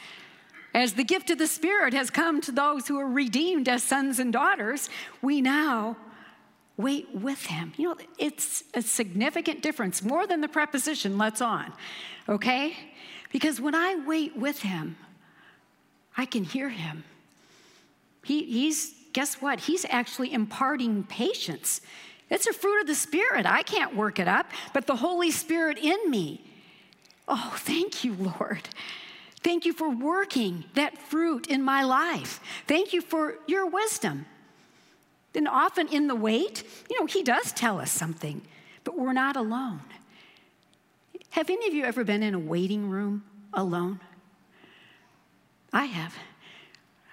As 0.73 0.93
the 0.93 1.03
gift 1.03 1.29
of 1.29 1.37
the 1.37 1.47
Spirit 1.47 1.93
has 1.93 2.09
come 2.09 2.41
to 2.41 2.51
those 2.51 2.87
who 2.87 2.99
are 2.99 3.07
redeemed 3.07 3.67
as 3.67 3.81
sons 3.81 4.19
and 4.19 4.31
daughters, 4.31 4.89
we 5.21 5.41
now 5.41 5.97
wait 6.77 7.13
with 7.13 7.45
him. 7.47 7.73
You 7.75 7.89
know, 7.89 7.97
it's 8.17 8.63
a 8.73 8.81
significant 8.81 9.61
difference, 9.61 10.03
more 10.03 10.27
than 10.27 10.41
the 10.41 10.47
preposition, 10.47 11.17
let's 11.17 11.41
on, 11.41 11.73
okay? 12.27 12.77
Because 13.31 13.59
when 13.59 13.75
I 13.75 13.95
wait 13.95 14.37
with 14.37 14.61
him, 14.61 14.95
I 16.15 16.25
can 16.25 16.43
hear 16.43 16.69
him. 16.69 17.03
He, 18.23 18.43
he's 18.43 18.93
guess 19.13 19.35
what? 19.35 19.61
He's 19.61 19.85
actually 19.89 20.33
imparting 20.33 21.03
patience. 21.03 21.81
It's 22.29 22.47
a 22.47 22.53
fruit 22.53 22.81
of 22.81 22.87
the 22.87 22.95
Spirit. 22.95 23.45
I 23.45 23.63
can't 23.63 23.95
work 23.95 24.19
it 24.19 24.27
up, 24.27 24.47
but 24.73 24.87
the 24.87 24.97
Holy 24.97 25.31
Spirit 25.31 25.77
in 25.77 26.09
me. 26.09 26.41
Oh, 27.27 27.53
thank 27.57 28.03
you, 28.03 28.13
Lord. 28.13 28.69
Thank 29.41 29.65
you 29.65 29.73
for 29.73 29.89
working 29.89 30.65
that 30.73 30.97
fruit 30.97 31.47
in 31.47 31.63
my 31.63 31.83
life. 31.83 32.39
Thank 32.67 32.93
you 32.93 33.01
for 33.01 33.35
your 33.47 33.67
wisdom. 33.67 34.25
And 35.33 35.47
often 35.47 35.87
in 35.87 36.07
the 36.07 36.15
wait, 36.15 36.63
you 36.89 36.99
know, 36.99 37.05
He 37.05 37.23
does 37.23 37.51
tell 37.51 37.79
us 37.79 37.91
something, 37.91 38.41
but 38.83 38.97
we're 38.97 39.13
not 39.13 39.35
alone. 39.35 39.81
Have 41.31 41.49
any 41.49 41.67
of 41.67 41.73
you 41.73 41.85
ever 41.85 42.03
been 42.03 42.23
in 42.23 42.33
a 42.33 42.39
waiting 42.39 42.89
room 42.89 43.23
alone? 43.53 43.99
I 45.71 45.85
have. 45.85 46.15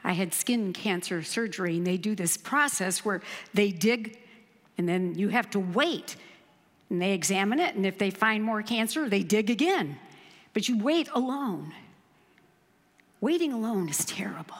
I 0.07 0.13
had 0.13 0.33
skin 0.33 0.73
cancer 0.73 1.25
surgery, 1.25 1.79
and 1.79 1.87
they 1.87 1.97
do 1.97 2.15
this 2.15 2.37
process 2.37 3.05
where 3.05 3.21
they 3.53 3.73
dig, 3.73 4.17
and 4.79 4.89
then 4.89 5.17
you 5.17 5.31
have 5.31 5.51
to 5.51 5.59
wait. 5.59 6.15
And 6.89 7.03
they 7.03 7.13
examine 7.13 7.59
it, 7.59 7.75
and 7.75 7.85
if 7.85 7.99
they 7.99 8.11
find 8.11 8.45
more 8.45 8.63
cancer, 8.63 9.09
they 9.09 9.25
dig 9.25 9.51
again. 9.51 9.99
But 10.55 10.69
you 10.69 10.79
wait 10.79 11.09
alone. 11.13 11.75
Waiting 13.21 13.53
alone 13.53 13.89
is 13.89 14.05
terrible. 14.05 14.59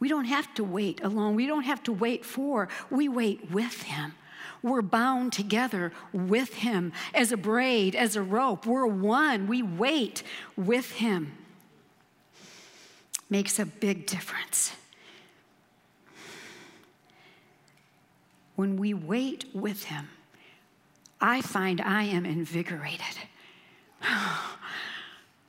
We 0.00 0.08
don't 0.08 0.24
have 0.24 0.54
to 0.54 0.64
wait 0.64 1.04
alone. 1.04 1.34
We 1.34 1.46
don't 1.46 1.64
have 1.64 1.82
to 1.82 1.92
wait 1.92 2.24
for, 2.24 2.68
we 2.90 3.10
wait 3.10 3.50
with 3.50 3.82
Him. 3.82 4.14
We're 4.62 4.80
bound 4.80 5.34
together 5.34 5.92
with 6.14 6.54
Him 6.54 6.94
as 7.12 7.30
a 7.30 7.36
braid, 7.36 7.94
as 7.94 8.16
a 8.16 8.22
rope. 8.22 8.64
We're 8.64 8.86
one. 8.86 9.46
We 9.46 9.62
wait 9.62 10.22
with 10.56 10.92
Him. 10.92 11.36
Makes 13.28 13.58
a 13.58 13.66
big 13.66 14.06
difference. 14.06 14.72
When 18.54 18.76
we 18.76 18.94
wait 18.94 19.44
with 19.54 19.84
Him, 19.84 20.08
I 21.20 21.42
find 21.42 21.80
I 21.80 22.04
am 22.04 22.24
invigorated. 22.24 23.16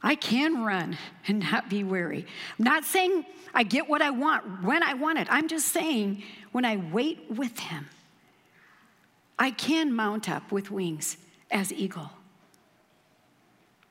I 0.04 0.16
can 0.16 0.64
run 0.64 0.98
and 1.28 1.40
not 1.40 1.70
be 1.70 1.84
weary. 1.84 2.26
I'm 2.58 2.66
not 2.66 2.84
saying 2.84 3.26
I 3.54 3.64
get 3.64 3.90
what 3.90 4.02
I 4.02 4.12
want 4.12 4.64
when 4.64 4.84
I 4.84 4.94
want 4.94 5.20
it. 5.20 5.28
I'm 5.30 5.48
just 5.48 5.70
saying 5.70 6.24
when 6.52 6.66
I 6.66 6.78
wait 6.78 7.26
with 7.30 7.58
Him, 7.60 7.88
I 9.40 9.52
can 9.52 9.94
mount 9.94 10.30
up 10.30 10.52
with 10.52 10.72
wings 10.72 11.18
as 11.52 11.72
eagle. 11.74 12.12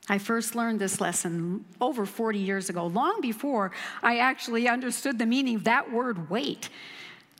I 0.09 0.17
first 0.17 0.55
learned 0.55 0.79
this 0.79 1.01
lesson 1.01 1.65
over 1.81 2.05
40 2.05 2.39
years 2.39 2.69
ago, 2.69 2.87
long 2.87 3.19
before 3.21 3.71
I 4.01 4.19
actually 4.19 4.67
understood 4.67 5.19
the 5.19 5.25
meaning 5.25 5.55
of 5.55 5.63
that 5.65 5.91
word 5.91 6.29
wait. 6.29 6.69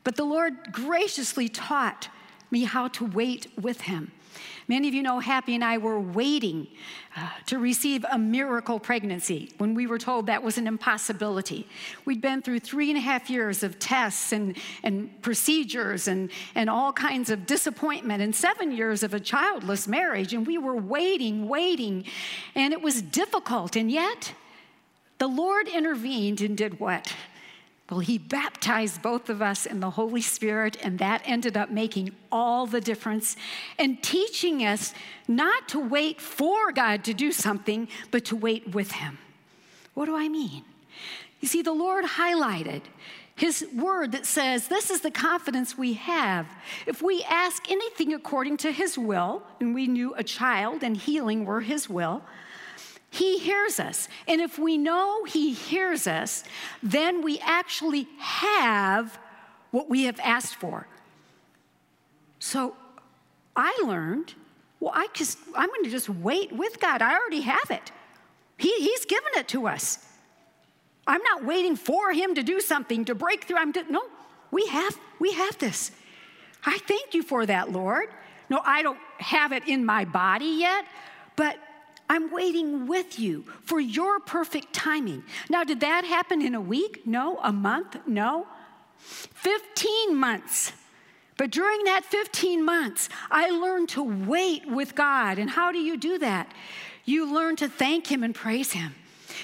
But 0.04 0.16
the 0.16 0.26
Lord 0.26 0.72
graciously 0.72 1.48
taught 1.50 2.10
me 2.52 2.64
how 2.64 2.88
to 2.90 3.06
wait 3.06 3.48
with 3.60 3.82
Him. 3.82 4.12
Many 4.68 4.88
of 4.88 4.94
you 4.94 5.04
know 5.04 5.20
Happy 5.20 5.56
and 5.56 5.64
I 5.64 5.78
were 5.78 6.00
waiting 6.00 6.68
uh, 7.16 7.30
to 7.48 7.58
receive 7.58 8.06
a 8.12 8.18
miracle 8.18 8.80
pregnancy 8.80 9.52
when 9.58 9.74
we 9.74 9.88
were 9.88 9.98
told 9.98 10.28
that 10.28 10.44
was 10.44 10.58
an 10.58 10.68
impossibility. 10.68 11.68
We'd 12.06 12.22
been 12.22 12.42
through 12.42 12.60
three 12.60 12.90
and 12.90 12.98
a 12.98 13.02
half 13.02 13.30
years 13.30 13.64
of 13.64 13.80
tests 13.80 14.32
and, 14.32 14.58
and 14.84 15.22
procedures 15.22 16.08
and, 16.08 16.30
and 16.56 16.70
all 16.70 16.94
kinds 16.94 17.30
of 17.30 17.46
disappointment 17.46 18.22
and 18.22 18.36
seven 18.36 18.72
years 18.72 19.04
of 19.04 19.14
a 19.14 19.20
childless 19.20 19.88
marriage, 19.88 20.34
and 20.34 20.46
we 20.46 20.58
were 20.58 20.76
waiting, 20.76 21.48
waiting, 21.48 22.06
and 22.56 22.74
it 22.74 22.82
was 22.82 23.02
difficult. 23.02 23.76
And 23.76 23.92
yet, 23.92 24.34
the 25.18 25.28
Lord 25.28 25.68
intervened 25.68 26.42
and 26.42 26.56
did 26.56 26.80
what? 26.80 27.14
Well, 27.90 28.02
he 28.02 28.18
baptized 28.18 29.02
both 29.02 29.30
of 29.30 29.42
us 29.42 29.66
in 29.66 29.80
the 29.80 29.92
Holy 29.92 30.22
Spirit, 30.22 30.76
and 30.84 31.00
that 31.00 31.22
ended 31.26 31.56
up 31.56 31.70
making 31.70 32.12
all 32.32 32.66
the 32.66 32.82
difference 32.82 33.38
and 33.80 34.04
teaching 34.04 34.66
us 34.66 34.94
not 35.28 35.70
to 35.70 35.80
wait 35.80 36.20
for 36.20 36.74
God 36.74 37.06
to 37.06 37.14
do 37.14 37.32
something, 37.32 37.88
but 38.12 38.26
to 38.26 38.36
wait 38.36 38.74
with 38.74 38.92
Him. 38.92 39.18
What 39.94 40.06
do 40.06 40.18
I 40.18 40.28
mean? 40.28 40.64
You 41.40 41.48
see, 41.48 41.62
the 41.62 41.72
Lord 41.72 42.04
highlighted 42.04 42.82
his 43.38 43.66
word 43.74 44.14
that 44.14 44.26
says, 44.26 44.68
This 44.68 44.90
is 44.90 45.02
the 45.02 45.12
confidence 45.12 45.78
we 45.78 45.94
have. 45.94 46.48
If 46.88 47.04
we 47.04 47.24
ask 47.24 47.70
anything 47.70 48.14
according 48.14 48.58
to 48.58 48.72
his 48.72 48.98
will, 48.98 49.44
and 49.62 49.76
we 49.76 49.86
knew 49.86 50.14
a 50.16 50.24
child 50.24 50.84
and 50.84 50.98
healing 50.98 51.46
were 51.46 51.62
his 51.62 51.88
will, 51.88 52.24
he 53.10 53.40
hears 53.40 53.80
us. 53.80 54.08
And 54.28 54.42
if 54.42 54.60
we 54.60 54.78
know 54.78 55.24
He 55.24 55.54
hears 55.54 56.08
us, 56.08 56.44
then 56.84 57.22
we 57.22 57.40
actually 57.40 58.08
have 58.20 59.18
what 59.72 59.90
we 59.90 60.04
have 60.04 60.20
asked 60.24 60.56
for. 60.56 60.88
So 62.40 62.76
I 63.56 63.78
learned, 63.86 64.34
well, 64.80 64.92
I 64.94 65.08
just, 65.14 65.40
I'm 65.56 65.70
going 65.70 65.84
to 65.84 65.90
just 65.90 66.10
wait 66.10 66.52
with 66.52 66.80
God. 66.80 67.02
I 67.02 67.16
already 67.18 67.42
have 67.42 67.72
it. 67.72 67.92
He, 68.58 68.74
he's 68.80 69.06
given 69.06 69.32
it 69.36 69.48
to 69.50 69.68
us. 69.68 70.00
I'm 71.06 71.24
not 71.24 71.46
waiting 71.46 71.76
for 71.76 72.12
Him 72.12 72.36
to 72.36 72.44
do 72.44 72.60
something 72.60 73.06
to 73.06 73.16
break 73.16 73.46
through. 73.46 73.58
I'm 73.58 73.74
no, 73.90 74.04
we 74.52 74.68
have, 74.68 74.98
we 75.20 75.32
have 75.34 75.58
this. 75.58 75.92
I 76.66 76.78
thank 76.80 77.14
you 77.14 77.24
for 77.24 77.46
that, 77.46 77.72
Lord. 77.72 78.10
No, 78.50 78.62
I 78.64 78.82
don't 78.82 79.00
have 79.20 79.52
it 79.52 79.68
in 79.68 79.86
my 79.86 80.06
body 80.06 80.58
yet, 80.60 80.86
but 81.36 81.58
I'm 82.10 82.32
waiting 82.32 82.88
with 82.88 83.20
you 83.20 83.46
for 83.64 83.80
your 83.80 84.20
perfect 84.20 84.74
timing. 84.74 85.24
Now, 85.50 85.64
did 85.64 85.82
that 85.82 86.06
happen 86.06 86.42
in 86.42 86.56
a 86.56 86.62
week? 86.62 87.06
No. 87.06 87.40
A 87.44 87.52
month? 87.52 87.98
No. 88.08 88.48
15 88.98 90.16
months. 90.16 90.74
But 91.38 91.52
during 91.52 91.84
that 91.84 92.04
15 92.06 92.66
months, 92.66 93.10
I 93.30 93.50
learned 93.50 93.90
to 93.90 94.04
wait 94.04 94.68
with 94.68 94.96
God. 94.96 95.38
And 95.38 95.50
how 95.50 95.72
do 95.72 95.78
you 95.78 95.98
do 95.98 96.18
that? 96.20 96.52
You 97.06 97.32
learn 97.34 97.56
to 97.58 97.70
thank 97.70 98.08
Him 98.08 98.24
and 98.24 98.34
praise 98.34 98.72
Him. 98.72 98.96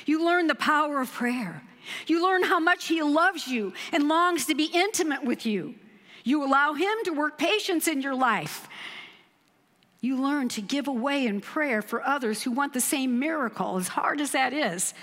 You 0.05 0.25
learn 0.25 0.47
the 0.47 0.55
power 0.55 1.01
of 1.01 1.11
prayer. 1.11 1.61
You 2.07 2.23
learn 2.23 2.43
how 2.43 2.59
much 2.59 2.87
He 2.87 3.01
loves 3.03 3.47
you 3.47 3.73
and 3.91 4.07
longs 4.07 4.45
to 4.47 4.55
be 4.55 4.69
intimate 4.73 5.23
with 5.23 5.45
you. 5.45 5.75
You 6.23 6.43
allow 6.43 6.73
Him 6.73 6.93
to 7.05 7.11
work 7.11 7.37
patience 7.37 7.87
in 7.87 8.01
your 8.01 8.15
life 8.15 8.67
you 10.03 10.17
learn 10.17 10.49
to 10.49 10.61
give 10.61 10.89
away 10.89 11.25
in 11.25 11.39
prayer 11.39 11.81
for 11.81 12.05
others 12.05 12.43
who 12.43 12.51
want 12.51 12.73
the 12.73 12.81
same 12.81 13.19
miracle, 13.19 13.77
as 13.77 13.87
hard 13.87 14.19
as 14.19 14.31
that 14.31 14.51
is, 14.51 14.93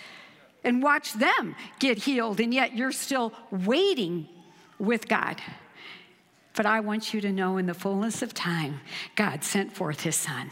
and 0.62 0.82
watch 0.82 1.14
them 1.14 1.56
get 1.78 1.96
healed, 1.96 2.38
and 2.38 2.52
yet 2.52 2.76
you're 2.76 2.92
still 2.92 3.32
waiting 3.50 4.28
with 4.78 5.08
God. 5.08 5.40
But 6.54 6.66
I 6.66 6.80
want 6.80 7.14
you 7.14 7.22
to 7.22 7.32
know 7.32 7.56
in 7.56 7.64
the 7.64 7.72
fullness 7.72 8.20
of 8.20 8.34
time, 8.34 8.82
God 9.16 9.42
sent 9.42 9.72
forth 9.72 10.02
his 10.02 10.16
son 10.16 10.50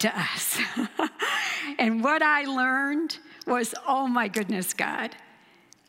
to 0.00 0.12
us. 0.18 0.58
and 1.78 2.02
what 2.02 2.22
I 2.22 2.42
learned 2.42 3.18
was, 3.46 3.72
oh 3.86 4.08
my 4.08 4.26
goodness, 4.26 4.74
God, 4.74 5.14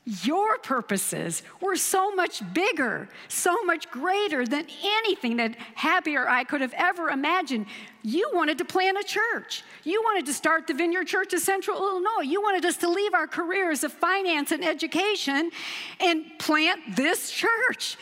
your 0.07 0.57
purposes 0.59 1.43
were 1.59 1.75
so 1.75 2.15
much 2.15 2.41
bigger, 2.53 3.09
so 3.27 3.61
much 3.63 3.91
greater 3.91 4.45
than 4.45 4.65
anything 4.81 5.35
that 5.35 5.57
Happy 5.75 6.15
or 6.15 6.29
I 6.29 6.45
could 6.45 6.61
have 6.61 6.73
ever 6.77 7.09
imagined. 7.09 7.65
You 8.03 8.29
wanted 8.33 8.57
to 8.59 8.65
plant 8.65 8.97
a 8.97 9.03
church. 9.03 9.63
You 9.83 10.01
wanted 10.01 10.25
to 10.27 10.33
start 10.33 10.65
the 10.65 10.73
Vineyard 10.73 11.07
Church 11.07 11.33
of 11.33 11.41
Central 11.41 11.77
Illinois. 11.77 12.23
You 12.23 12.41
wanted 12.41 12.63
us 12.63 12.77
to 12.77 12.89
leave 12.89 13.13
our 13.13 13.27
careers 13.27 13.83
of 13.83 13.91
finance 13.91 14.53
and 14.53 14.63
education 14.63 15.51
and 15.99 16.23
plant 16.39 16.95
this 16.95 17.29
church. 17.29 17.97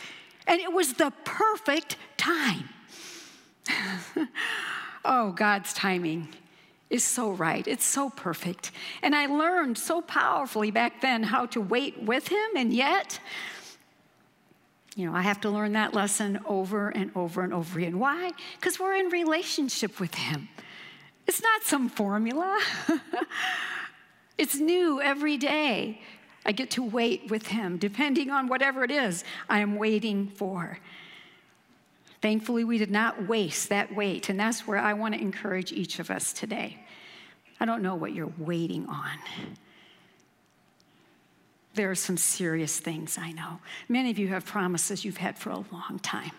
And 0.46 0.62
it 0.62 0.72
was 0.72 0.94
the 0.94 1.12
perfect 1.24 1.98
time. 2.18 2.70
oh, 5.06 5.32
God's 5.32 5.74
timing 5.74 6.28
is 6.90 7.04
so 7.04 7.32
right. 7.32 7.68
It's 7.68 7.86
so 7.86 8.10
perfect. 8.10 8.72
And 9.02 9.16
I 9.16 9.26
learned 9.26 9.78
so 9.78 10.02
powerfully 10.02 10.72
back 10.72 11.02
then 11.02 11.24
how 11.24 11.48
to 11.48 11.62
wait 11.62 12.02
with 12.02 12.28
him, 12.28 12.50
and 12.56 12.74
yet, 12.74 13.20
you 14.96 15.06
know, 15.06 15.16
I 15.16 15.22
have 15.22 15.42
to 15.42 15.50
learn 15.50 15.74
that 15.74 15.94
lesson 15.94 16.40
over 16.46 16.90
and 16.90 17.12
over 17.16 17.42
and 17.42 17.54
over 17.54 17.80
again. 17.80 18.00
Why? 18.00 18.32
Because 18.60 18.80
we're 18.80 18.96
in 18.96 19.08
relationship 19.08 20.00
with 20.00 20.16
him. 20.16 20.48
It's 21.28 21.42
not 21.42 21.64
some 21.64 21.90
formula. 21.90 22.60
it's 24.38 24.56
new 24.56 25.02
every 25.02 25.38
day. 25.38 26.02
I 26.46 26.52
get 26.52 26.70
to 26.72 26.84
wait 26.84 27.30
with 27.32 27.48
him, 27.48 27.78
depending 27.78 28.30
on 28.30 28.48
whatever 28.48 28.84
it 28.84 28.92
is 28.92 29.24
I 29.50 29.60
am 29.60 29.76
waiting 29.76 30.28
for. 30.28 30.80
Thankfully, 32.26 32.64
we 32.64 32.80
did 32.80 32.90
not 32.90 33.28
waste 33.28 33.70
that 33.70 33.96
wait, 33.96 34.30
and 34.30 34.40
that's 34.40 34.66
where 34.66 34.80
I 34.80 34.94
want 34.94 35.14
to 35.14 35.22
encourage 35.22 35.72
each 35.72 36.00
of 36.00 36.10
us 36.10 36.34
today. 36.34 36.84
I 37.60 37.66
don't 37.66 37.84
know 37.84 37.94
what 37.94 38.16
you're 38.16 38.34
waiting 38.40 38.88
on. 38.88 39.20
There 41.76 41.92
are 41.92 41.94
some 41.94 42.18
serious 42.18 42.80
things 42.80 43.20
I 43.20 43.32
know. 43.32 43.60
Many 43.88 44.10
of 44.10 44.18
you 44.18 44.30
have 44.30 44.44
promises 44.44 45.06
you've 45.06 45.18
had 45.18 45.38
for 45.38 45.52
a 45.52 45.64
long 45.72 46.00
time. 46.02 46.32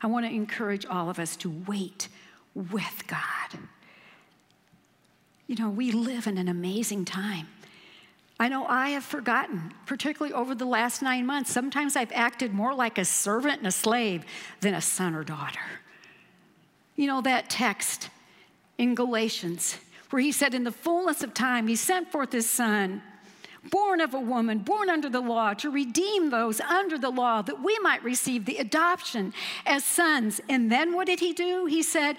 I 0.00 0.06
want 0.06 0.24
to 0.24 0.30
encourage 0.30 0.86
all 0.86 1.10
of 1.10 1.18
us 1.18 1.34
to 1.38 1.50
wait 1.66 2.06
with 2.54 3.08
God. 3.08 3.58
You 5.48 5.56
know, 5.56 5.68
we 5.68 5.90
live 5.90 6.28
in 6.28 6.38
an 6.38 6.46
amazing 6.46 7.06
time. 7.06 7.48
I 8.38 8.48
know 8.48 8.66
I 8.66 8.90
have 8.90 9.04
forgotten, 9.04 9.72
particularly 9.86 10.34
over 10.34 10.54
the 10.54 10.66
last 10.66 11.00
nine 11.00 11.24
months. 11.24 11.50
Sometimes 11.50 11.96
I've 11.96 12.12
acted 12.12 12.52
more 12.52 12.74
like 12.74 12.98
a 12.98 13.04
servant 13.04 13.58
and 13.58 13.66
a 13.66 13.72
slave 13.72 14.24
than 14.60 14.74
a 14.74 14.80
son 14.80 15.14
or 15.14 15.24
daughter. 15.24 15.60
You 16.96 17.06
know, 17.06 17.22
that 17.22 17.48
text 17.48 18.10
in 18.76 18.94
Galatians 18.94 19.78
where 20.10 20.20
he 20.20 20.32
said, 20.32 20.54
In 20.54 20.64
the 20.64 20.72
fullness 20.72 21.22
of 21.22 21.32
time, 21.32 21.66
he 21.66 21.76
sent 21.76 22.12
forth 22.12 22.32
his 22.32 22.48
son, 22.48 23.02
born 23.70 24.00
of 24.00 24.12
a 24.12 24.20
woman, 24.20 24.58
born 24.58 24.90
under 24.90 25.08
the 25.08 25.20
law, 25.20 25.54
to 25.54 25.70
redeem 25.70 26.30
those 26.30 26.60
under 26.60 26.98
the 26.98 27.10
law 27.10 27.40
that 27.42 27.62
we 27.62 27.78
might 27.80 28.02
receive 28.04 28.44
the 28.44 28.58
adoption 28.58 29.32
as 29.64 29.82
sons. 29.82 30.40
And 30.48 30.70
then 30.70 30.94
what 30.94 31.06
did 31.06 31.20
he 31.20 31.32
do? 31.32 31.64
He 31.66 31.82
said, 31.82 32.16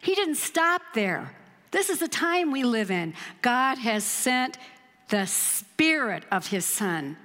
He 0.00 0.14
didn't 0.14 0.36
stop 0.36 0.82
there. 0.94 1.34
This 1.70 1.90
is 1.90 2.00
the 2.00 2.08
time 2.08 2.50
we 2.50 2.64
live 2.64 2.90
in. 2.90 3.14
God 3.42 3.78
has 3.78 4.04
sent 4.04 4.58
the 5.10 5.26
Spirit 5.26 6.24
of 6.30 6.46
His 6.46 6.64
Son 6.64 7.16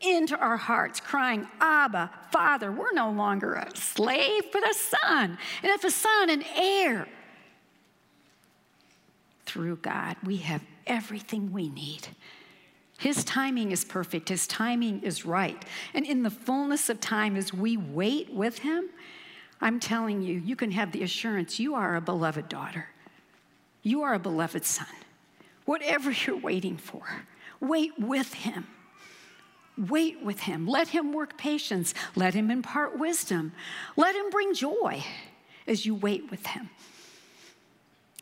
into 0.00 0.36
our 0.36 0.56
hearts, 0.56 1.00
crying, 1.00 1.46
Abba, 1.60 2.10
Father, 2.30 2.70
we're 2.70 2.92
no 2.92 3.10
longer 3.10 3.54
a 3.54 3.74
slave, 3.76 4.44
but 4.52 4.68
a 4.68 4.74
son. 4.74 5.38
And 5.62 5.72
if 5.72 5.84
a 5.84 5.90
son, 5.90 6.30
an 6.30 6.44
heir. 6.56 7.08
Through 9.46 9.76
God, 9.76 10.16
we 10.24 10.38
have 10.38 10.62
everything 10.86 11.52
we 11.52 11.68
need. 11.68 12.08
His 12.98 13.24
timing 13.24 13.72
is 13.72 13.84
perfect, 13.84 14.28
His 14.28 14.46
timing 14.46 15.02
is 15.02 15.24
right. 15.24 15.62
And 15.94 16.06
in 16.06 16.22
the 16.22 16.30
fullness 16.30 16.88
of 16.88 17.00
time, 17.00 17.36
as 17.36 17.52
we 17.52 17.76
wait 17.76 18.32
with 18.32 18.58
Him, 18.58 18.90
I'm 19.60 19.80
telling 19.80 20.22
you, 20.22 20.38
you 20.38 20.56
can 20.56 20.70
have 20.72 20.92
the 20.92 21.02
assurance 21.02 21.58
you 21.58 21.74
are 21.74 21.96
a 21.96 22.00
beloved 22.00 22.48
daughter, 22.48 22.88
you 23.82 24.02
are 24.02 24.14
a 24.14 24.18
beloved 24.18 24.64
son. 24.64 24.86
Whatever 25.64 26.10
you're 26.10 26.36
waiting 26.36 26.76
for, 26.76 27.24
wait 27.60 27.98
with 27.98 28.34
Him. 28.34 28.66
Wait 29.76 30.22
with 30.22 30.40
him. 30.40 30.66
Let 30.66 30.88
him 30.88 31.12
work 31.12 31.36
patience. 31.36 31.94
Let 32.14 32.34
him 32.34 32.50
impart 32.50 32.98
wisdom. 32.98 33.52
Let 33.96 34.14
him 34.14 34.30
bring 34.30 34.54
joy 34.54 35.04
as 35.66 35.84
you 35.84 35.94
wait 35.94 36.30
with 36.30 36.46
him. 36.46 36.70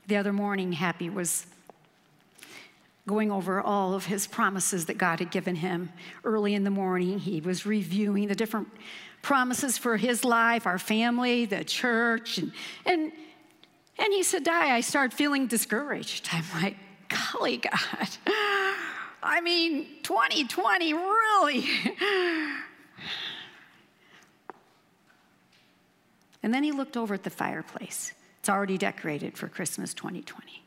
The 0.07 0.17
other 0.17 0.33
morning, 0.33 0.73
Happy 0.73 1.11
was 1.11 1.47
going 3.07 3.31
over 3.31 3.61
all 3.61 3.95
of 3.95 4.07
his 4.07 4.27
promises 4.27 4.87
that 4.87 4.97
God 4.97 5.19
had 5.19 5.31
given 5.31 5.57
him. 5.57 5.93
Early 6.25 6.55
in 6.55 6.65
the 6.65 6.71
morning, 6.71 7.19
he 7.19 7.41
was 7.41 7.67
reviewing 7.67 8.29
the 8.29 8.35
different 8.35 8.69
promises 9.21 9.77
for 9.77 9.97
his 9.97 10.25
life, 10.25 10.67
our 10.67 10.79
family, 10.79 11.45
the 11.45 11.65
church, 11.65 12.39
and 12.39 12.53
and 12.87 13.13
and 13.99 14.13
he 14.13 14.23
said, 14.23 14.45
"Di, 14.45 14.75
I 14.75 14.81
started 14.81 15.15
feeling 15.15 15.47
discouraged." 15.47 16.29
I'm 16.33 16.45
like, 16.63 16.77
"Golly, 17.09 17.59
God." 17.59 18.09
I 19.23 19.41
mean, 19.41 19.87
2020, 20.03 20.95
really? 20.95 21.69
and 26.43 26.53
then 26.53 26.65
he 26.65 26.73
looked 26.73 26.97
over 26.97 27.15
at 27.15 27.23
the 27.23 27.31
fireplace. 27.31 28.13
It's 28.41 28.49
already 28.49 28.77
decorated 28.77 29.39
for 29.39 29.47
Christmas 29.49 29.95
2020. 29.95 30.63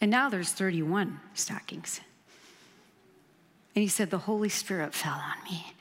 And 0.00 0.10
now 0.10 0.28
there's 0.28 0.52
31 0.52 1.18
stockings. 1.34 2.00
And 3.74 3.82
he 3.82 3.88
said, 3.88 4.10
The 4.10 4.18
Holy 4.18 4.48
Spirit 4.48 4.94
fell 4.94 5.14
on 5.14 5.44
me. 5.50 5.74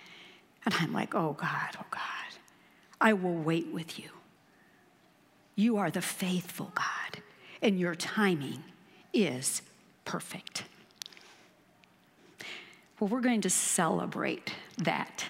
And 0.66 0.74
I'm 0.80 0.92
like, 0.94 1.14
Oh 1.14 1.34
God, 1.34 1.78
oh 1.80 1.86
God, 1.92 2.02
I 3.00 3.14
will 3.14 3.36
wait 3.36 3.72
with 3.72 4.00
you. 4.00 4.10
You 5.56 5.78
are 5.78 5.90
the 5.90 6.02
faithful 6.02 6.72
God, 6.76 7.24
and 7.62 7.80
your 7.80 7.96
timing 7.96 8.64
is 9.14 9.62
perfect. 10.06 10.64
Well, 13.00 13.10
we're 13.10 13.22
going 13.22 13.42
to 13.42 13.50
celebrate 13.50 14.54
that 14.80 15.26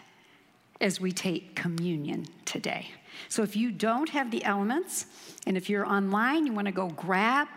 as 0.79 1.01
we 1.01 1.11
take 1.11 1.55
communion 1.55 2.27
today. 2.45 2.91
So 3.27 3.43
if 3.43 3.57
you 3.57 3.71
don't 3.71 4.09
have 4.09 4.31
the 4.31 4.43
elements, 4.45 5.07
and 5.45 5.57
if 5.57 5.69
you're 5.69 5.85
online, 5.85 6.45
you 6.45 6.53
want 6.53 6.67
to 6.67 6.71
go 6.71 6.87
grab 6.89 7.47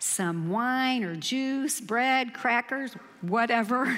some 0.00 0.50
wine 0.50 1.04
or 1.04 1.14
juice, 1.14 1.80
bread, 1.80 2.34
crackers, 2.34 2.94
whatever. 3.20 3.96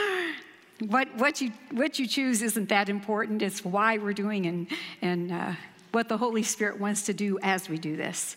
what, 0.86 1.12
what, 1.16 1.40
you, 1.40 1.50
what 1.72 1.98
you 1.98 2.06
choose 2.06 2.40
isn't 2.42 2.68
that 2.68 2.88
important. 2.88 3.42
It's 3.42 3.64
why 3.64 3.98
we're 3.98 4.12
doing 4.12 4.46
and, 4.46 4.68
and 5.02 5.32
uh, 5.32 5.52
what 5.90 6.08
the 6.08 6.18
Holy 6.18 6.42
Spirit 6.42 6.78
wants 6.78 7.02
to 7.06 7.14
do 7.14 7.38
as 7.42 7.68
we 7.68 7.78
do 7.78 7.96
this. 7.96 8.36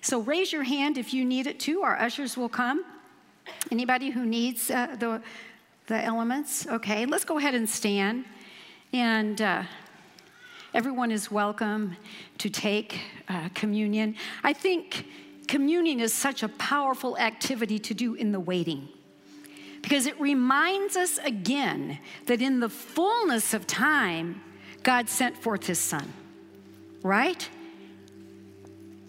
So 0.00 0.20
raise 0.20 0.52
your 0.52 0.64
hand 0.64 0.98
if 0.98 1.14
you 1.14 1.24
need 1.24 1.46
it 1.46 1.60
too. 1.60 1.82
Our 1.82 1.96
ushers 1.96 2.36
will 2.36 2.48
come. 2.48 2.84
Anybody 3.70 4.10
who 4.10 4.24
needs 4.24 4.70
uh, 4.70 4.96
the, 4.98 5.22
the 5.92 6.02
elements? 6.02 6.66
Okay, 6.66 7.04
let's 7.04 7.26
go 7.26 7.36
ahead 7.36 7.54
and 7.54 7.68
stand. 7.68 8.24
And 8.94 9.42
uh, 9.42 9.64
everyone 10.72 11.10
is 11.10 11.30
welcome 11.30 11.96
to 12.38 12.48
take 12.48 12.98
uh, 13.28 13.50
communion. 13.52 14.16
I 14.42 14.54
think 14.54 15.06
communion 15.48 16.00
is 16.00 16.14
such 16.14 16.42
a 16.42 16.48
powerful 16.48 17.18
activity 17.18 17.78
to 17.80 17.92
do 17.92 18.14
in 18.14 18.32
the 18.32 18.40
waiting 18.40 18.88
because 19.82 20.06
it 20.06 20.18
reminds 20.18 20.96
us 20.96 21.18
again 21.18 21.98
that 22.24 22.40
in 22.40 22.60
the 22.60 22.70
fullness 22.70 23.52
of 23.52 23.66
time, 23.66 24.40
God 24.82 25.10
sent 25.10 25.36
forth 25.36 25.66
his 25.66 25.78
son, 25.78 26.10
right? 27.02 27.46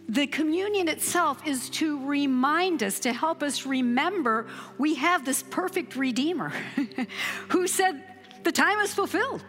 The 0.10 0.28
communion 0.28 0.90
itself 0.90 1.48
is 1.48 1.70
to 1.72 2.06
remind 2.06 2.84
us, 2.84 3.00
to 3.00 3.14
help 3.14 3.42
us 3.42 3.66
remember 3.66 4.48
we 4.78 4.96
have 4.96 5.24
this 5.26 5.44
perfect 5.44 5.96
Redeemer 5.96 6.50
who 7.50 7.68
said, 7.68 8.04
The 8.44 8.52
time 8.52 8.80
is 8.80 8.94
fulfilled, 8.94 9.44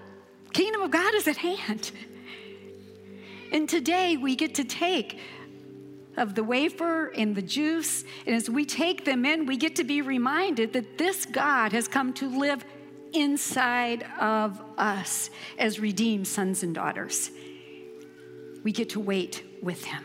kingdom 0.52 0.82
of 0.82 0.90
God 0.90 1.14
is 1.14 1.26
at 1.26 1.36
hand. 1.36 1.90
And 3.52 3.68
today 3.68 4.16
we 4.16 4.36
get 4.36 4.54
to 4.56 4.64
take 4.64 5.18
of 6.16 6.34
the 6.34 6.44
wafer 6.44 7.06
and 7.08 7.34
the 7.34 7.42
juice. 7.42 8.04
And 8.26 8.34
as 8.34 8.48
we 8.48 8.64
take 8.64 9.04
them 9.04 9.24
in, 9.24 9.46
we 9.46 9.56
get 9.56 9.76
to 9.76 9.84
be 9.84 10.02
reminded 10.02 10.72
that 10.74 10.98
this 10.98 11.26
God 11.26 11.72
has 11.72 11.88
come 11.88 12.12
to 12.14 12.28
live 12.28 12.64
inside 13.12 14.04
of 14.20 14.60
us 14.76 15.30
as 15.58 15.80
redeemed 15.80 16.26
sons 16.26 16.62
and 16.62 16.74
daughters. 16.74 17.30
We 18.62 18.72
get 18.72 18.90
to 18.90 19.00
wait 19.00 19.44
with 19.62 19.84
him. 19.84 20.04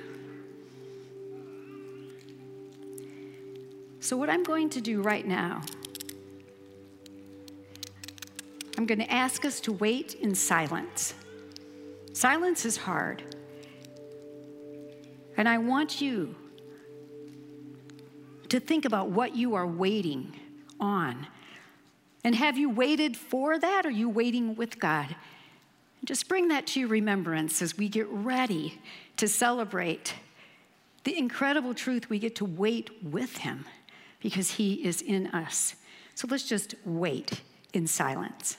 So, 4.09 4.17
what 4.17 4.27
I'm 4.27 4.41
going 4.41 4.71
to 4.71 4.81
do 4.81 5.03
right 5.03 5.23
now, 5.23 5.61
I'm 8.75 8.87
going 8.87 8.97
to 8.97 9.11
ask 9.11 9.45
us 9.45 9.59
to 9.59 9.71
wait 9.71 10.15
in 10.15 10.33
silence. 10.33 11.13
Silence 12.13 12.65
is 12.65 12.75
hard. 12.75 13.21
And 15.37 15.47
I 15.47 15.59
want 15.59 16.01
you 16.01 16.33
to 18.47 18.59
think 18.59 18.85
about 18.85 19.11
what 19.11 19.35
you 19.35 19.53
are 19.53 19.67
waiting 19.67 20.35
on. 20.79 21.27
And 22.23 22.33
have 22.33 22.57
you 22.57 22.71
waited 22.71 23.15
for 23.15 23.59
that? 23.59 23.85
Or 23.85 23.89
are 23.89 23.91
you 23.91 24.09
waiting 24.09 24.55
with 24.55 24.79
God? 24.79 25.15
Just 26.03 26.27
bring 26.27 26.47
that 26.47 26.65
to 26.65 26.79
your 26.79 26.89
remembrance 26.89 27.61
as 27.61 27.77
we 27.77 27.87
get 27.87 28.07
ready 28.07 28.81
to 29.17 29.27
celebrate 29.27 30.15
the 31.03 31.15
incredible 31.15 31.75
truth 31.75 32.09
we 32.09 32.17
get 32.17 32.35
to 32.37 32.45
wait 32.45 32.89
with 33.03 33.37
Him 33.37 33.65
because 34.19 34.51
He 34.51 34.85
is 34.85 35.01
in 35.01 35.27
us. 35.27 35.75
So 36.15 36.27
let's 36.29 36.47
just 36.47 36.75
wait 36.85 37.41
in 37.73 37.87
silence. 37.87 38.57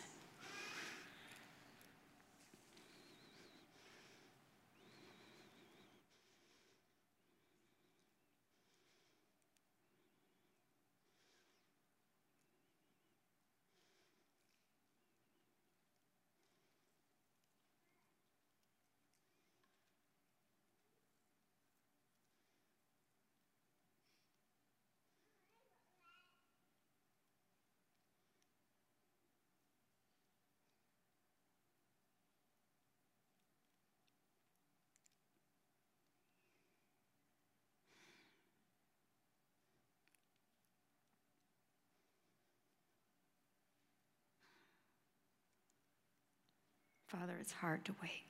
Father, 47.11 47.33
it's 47.41 47.51
hard 47.51 47.85
to 47.87 47.95
wait. 48.01 48.23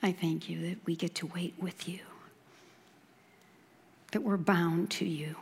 I 0.00 0.12
thank 0.12 0.48
you 0.48 0.68
that 0.68 0.78
we 0.86 0.94
get 0.94 1.16
to 1.16 1.26
wait 1.26 1.54
with 1.58 1.88
you, 1.88 1.98
that 4.12 4.22
we're 4.22 4.36
bound 4.36 4.90
to 4.92 5.04
you, 5.04 5.34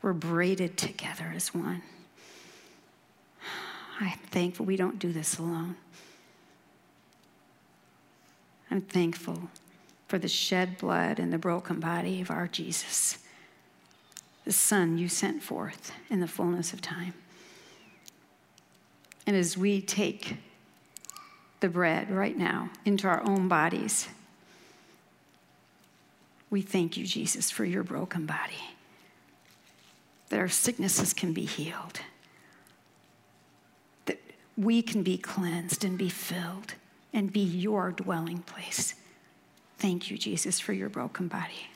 we're 0.00 0.14
braided 0.14 0.78
together 0.78 1.30
as 1.36 1.54
one. 1.54 1.82
I'm 4.00 4.18
thankful 4.30 4.64
we 4.64 4.76
don't 4.76 4.98
do 4.98 5.12
this 5.12 5.38
alone. 5.38 5.76
I'm 8.70 8.80
thankful 8.80 9.50
for 10.10 10.18
the 10.18 10.26
shed 10.26 10.76
blood 10.76 11.20
and 11.20 11.32
the 11.32 11.38
broken 11.38 11.78
body 11.78 12.20
of 12.20 12.32
our 12.32 12.48
Jesus, 12.48 13.18
the 14.44 14.52
Son 14.52 14.98
you 14.98 15.08
sent 15.08 15.40
forth 15.40 15.92
in 16.10 16.18
the 16.18 16.26
fullness 16.26 16.72
of 16.72 16.82
time. 16.82 17.14
And 19.24 19.36
as 19.36 19.56
we 19.56 19.80
take 19.80 20.38
the 21.60 21.68
bread 21.68 22.10
right 22.10 22.36
now 22.36 22.70
into 22.84 23.06
our 23.06 23.22
own 23.24 23.46
bodies, 23.46 24.08
we 26.50 26.60
thank 26.60 26.96
you, 26.96 27.06
Jesus, 27.06 27.48
for 27.48 27.64
your 27.64 27.84
broken 27.84 28.26
body, 28.26 28.64
that 30.30 30.40
our 30.40 30.48
sicknesses 30.48 31.14
can 31.14 31.32
be 31.32 31.44
healed, 31.44 32.00
that 34.06 34.18
we 34.56 34.82
can 34.82 35.04
be 35.04 35.16
cleansed 35.16 35.84
and 35.84 35.96
be 35.96 36.08
filled 36.08 36.74
and 37.12 37.32
be 37.32 37.38
your 37.38 37.92
dwelling 37.92 38.38
place. 38.38 38.96
Thank 39.80 40.10
you, 40.10 40.18
Jesus, 40.18 40.60
for 40.60 40.74
your 40.74 40.90
broken 40.90 41.26
body. 41.26 41.70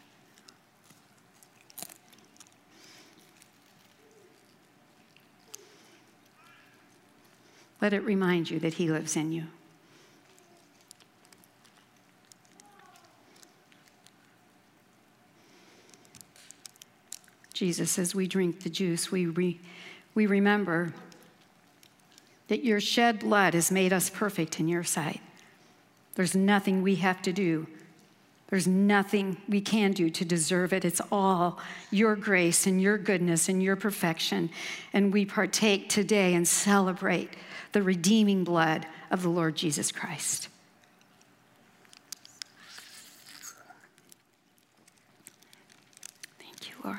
Let 7.80 7.94
it 7.94 8.04
remind 8.04 8.50
you 8.50 8.60
that 8.60 8.74
He 8.74 8.90
lives 8.90 9.16
in 9.16 9.32
you. 9.32 9.44
Jesus, 17.54 17.98
as 17.98 18.14
we 18.14 18.26
drink 18.26 18.64
the 18.64 18.68
juice, 18.68 19.10
we, 19.10 19.24
re, 19.24 19.58
we 20.14 20.26
remember 20.26 20.92
that 22.48 22.62
your 22.62 22.80
shed 22.80 23.20
blood 23.20 23.54
has 23.54 23.70
made 23.70 23.94
us 23.94 24.10
perfect 24.10 24.60
in 24.60 24.68
your 24.68 24.84
sight. 24.84 25.22
There's 26.16 26.34
nothing 26.34 26.82
we 26.82 26.96
have 26.96 27.22
to 27.22 27.32
do. 27.32 27.66
There's 28.48 28.66
nothing 28.66 29.38
we 29.48 29.60
can 29.60 29.92
do 29.92 30.10
to 30.10 30.24
deserve 30.24 30.72
it. 30.72 30.84
It's 30.84 31.00
all 31.10 31.58
your 31.90 32.14
grace 32.14 32.66
and 32.66 32.80
your 32.80 32.98
goodness 32.98 33.48
and 33.48 33.62
your 33.62 33.74
perfection. 33.74 34.50
And 34.92 35.12
we 35.12 35.24
partake 35.24 35.88
today 35.88 36.34
and 36.34 36.46
celebrate 36.46 37.30
the 37.72 37.82
redeeming 37.82 38.44
blood 38.44 38.86
of 39.10 39.22
the 39.22 39.28
Lord 39.28 39.56
Jesus 39.56 39.90
Christ. 39.90 40.48
Thank 46.38 46.68
you, 46.68 46.74
Lord. 46.84 46.98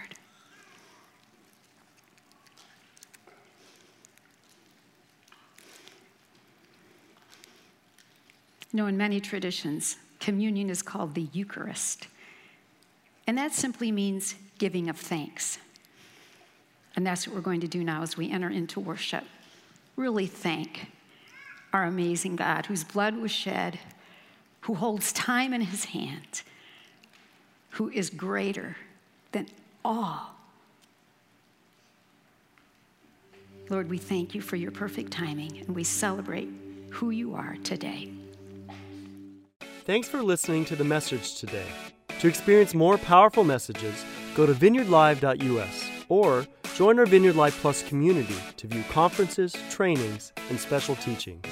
You 8.73 8.77
know, 8.77 8.87
in 8.87 8.97
many 8.97 9.21
traditions, 9.21 9.95
communion 10.25 10.71
is 10.71 10.81
called 10.81 11.13
the 11.13 11.27
Eucharist. 11.33 12.07
And 13.27 13.37
that 13.37 13.53
simply 13.53 13.91
means 13.91 14.33
giving 14.57 14.89
of 14.89 14.97
thanks. 14.97 15.59
And 16.95 17.05
that's 17.05 17.27
what 17.27 17.35
we're 17.35 17.43
going 17.43 17.61
to 17.61 17.67
do 17.67 17.83
now 17.83 18.01
as 18.01 18.17
we 18.17 18.31
enter 18.31 18.49
into 18.49 18.79
worship. 18.79 19.23
Really 19.95 20.25
thank 20.25 20.91
our 21.73 21.83
amazing 21.83 22.37
God 22.37 22.65
whose 22.65 22.83
blood 22.83 23.17
was 23.17 23.29
shed, 23.29 23.77
who 24.61 24.73
holds 24.73 25.13
time 25.13 25.53
in 25.53 25.61
his 25.61 25.85
hand, 25.85 26.41
who 27.71 27.91
is 27.91 28.09
greater 28.09 28.77
than 29.31 29.45
all. 29.83 30.31
Lord, 33.69 33.91
we 33.91 33.99
thank 33.99 34.33
you 34.33 34.41
for 34.41 34.55
your 34.55 34.71
perfect 34.71 35.11
timing 35.11 35.59
and 35.59 35.75
we 35.75 35.83
celebrate 35.83 36.49
who 36.89 37.11
you 37.11 37.35
are 37.35 37.57
today. 37.63 38.09
Thanks 39.85 40.07
for 40.07 40.23
listening 40.23 40.65
to 40.65 40.75
the 40.75 40.83
message 40.83 41.35
today. 41.35 41.67
To 42.17 42.27
experience 42.27 42.73
more 42.73 42.97
powerful 42.97 43.43
messages, 43.43 44.03
go 44.33 44.47
to 44.47 44.53
vineyardlive.us 44.53 45.89
or 46.09 46.47
join 46.73 46.97
our 46.97 47.05
Vineyard 47.05 47.35
Live 47.35 47.53
Plus 47.57 47.83
community 47.83 48.35
to 48.57 48.65
view 48.65 48.83
conferences, 48.89 49.55
trainings, 49.69 50.33
and 50.49 50.59
special 50.59 50.95
teachings. 50.95 51.45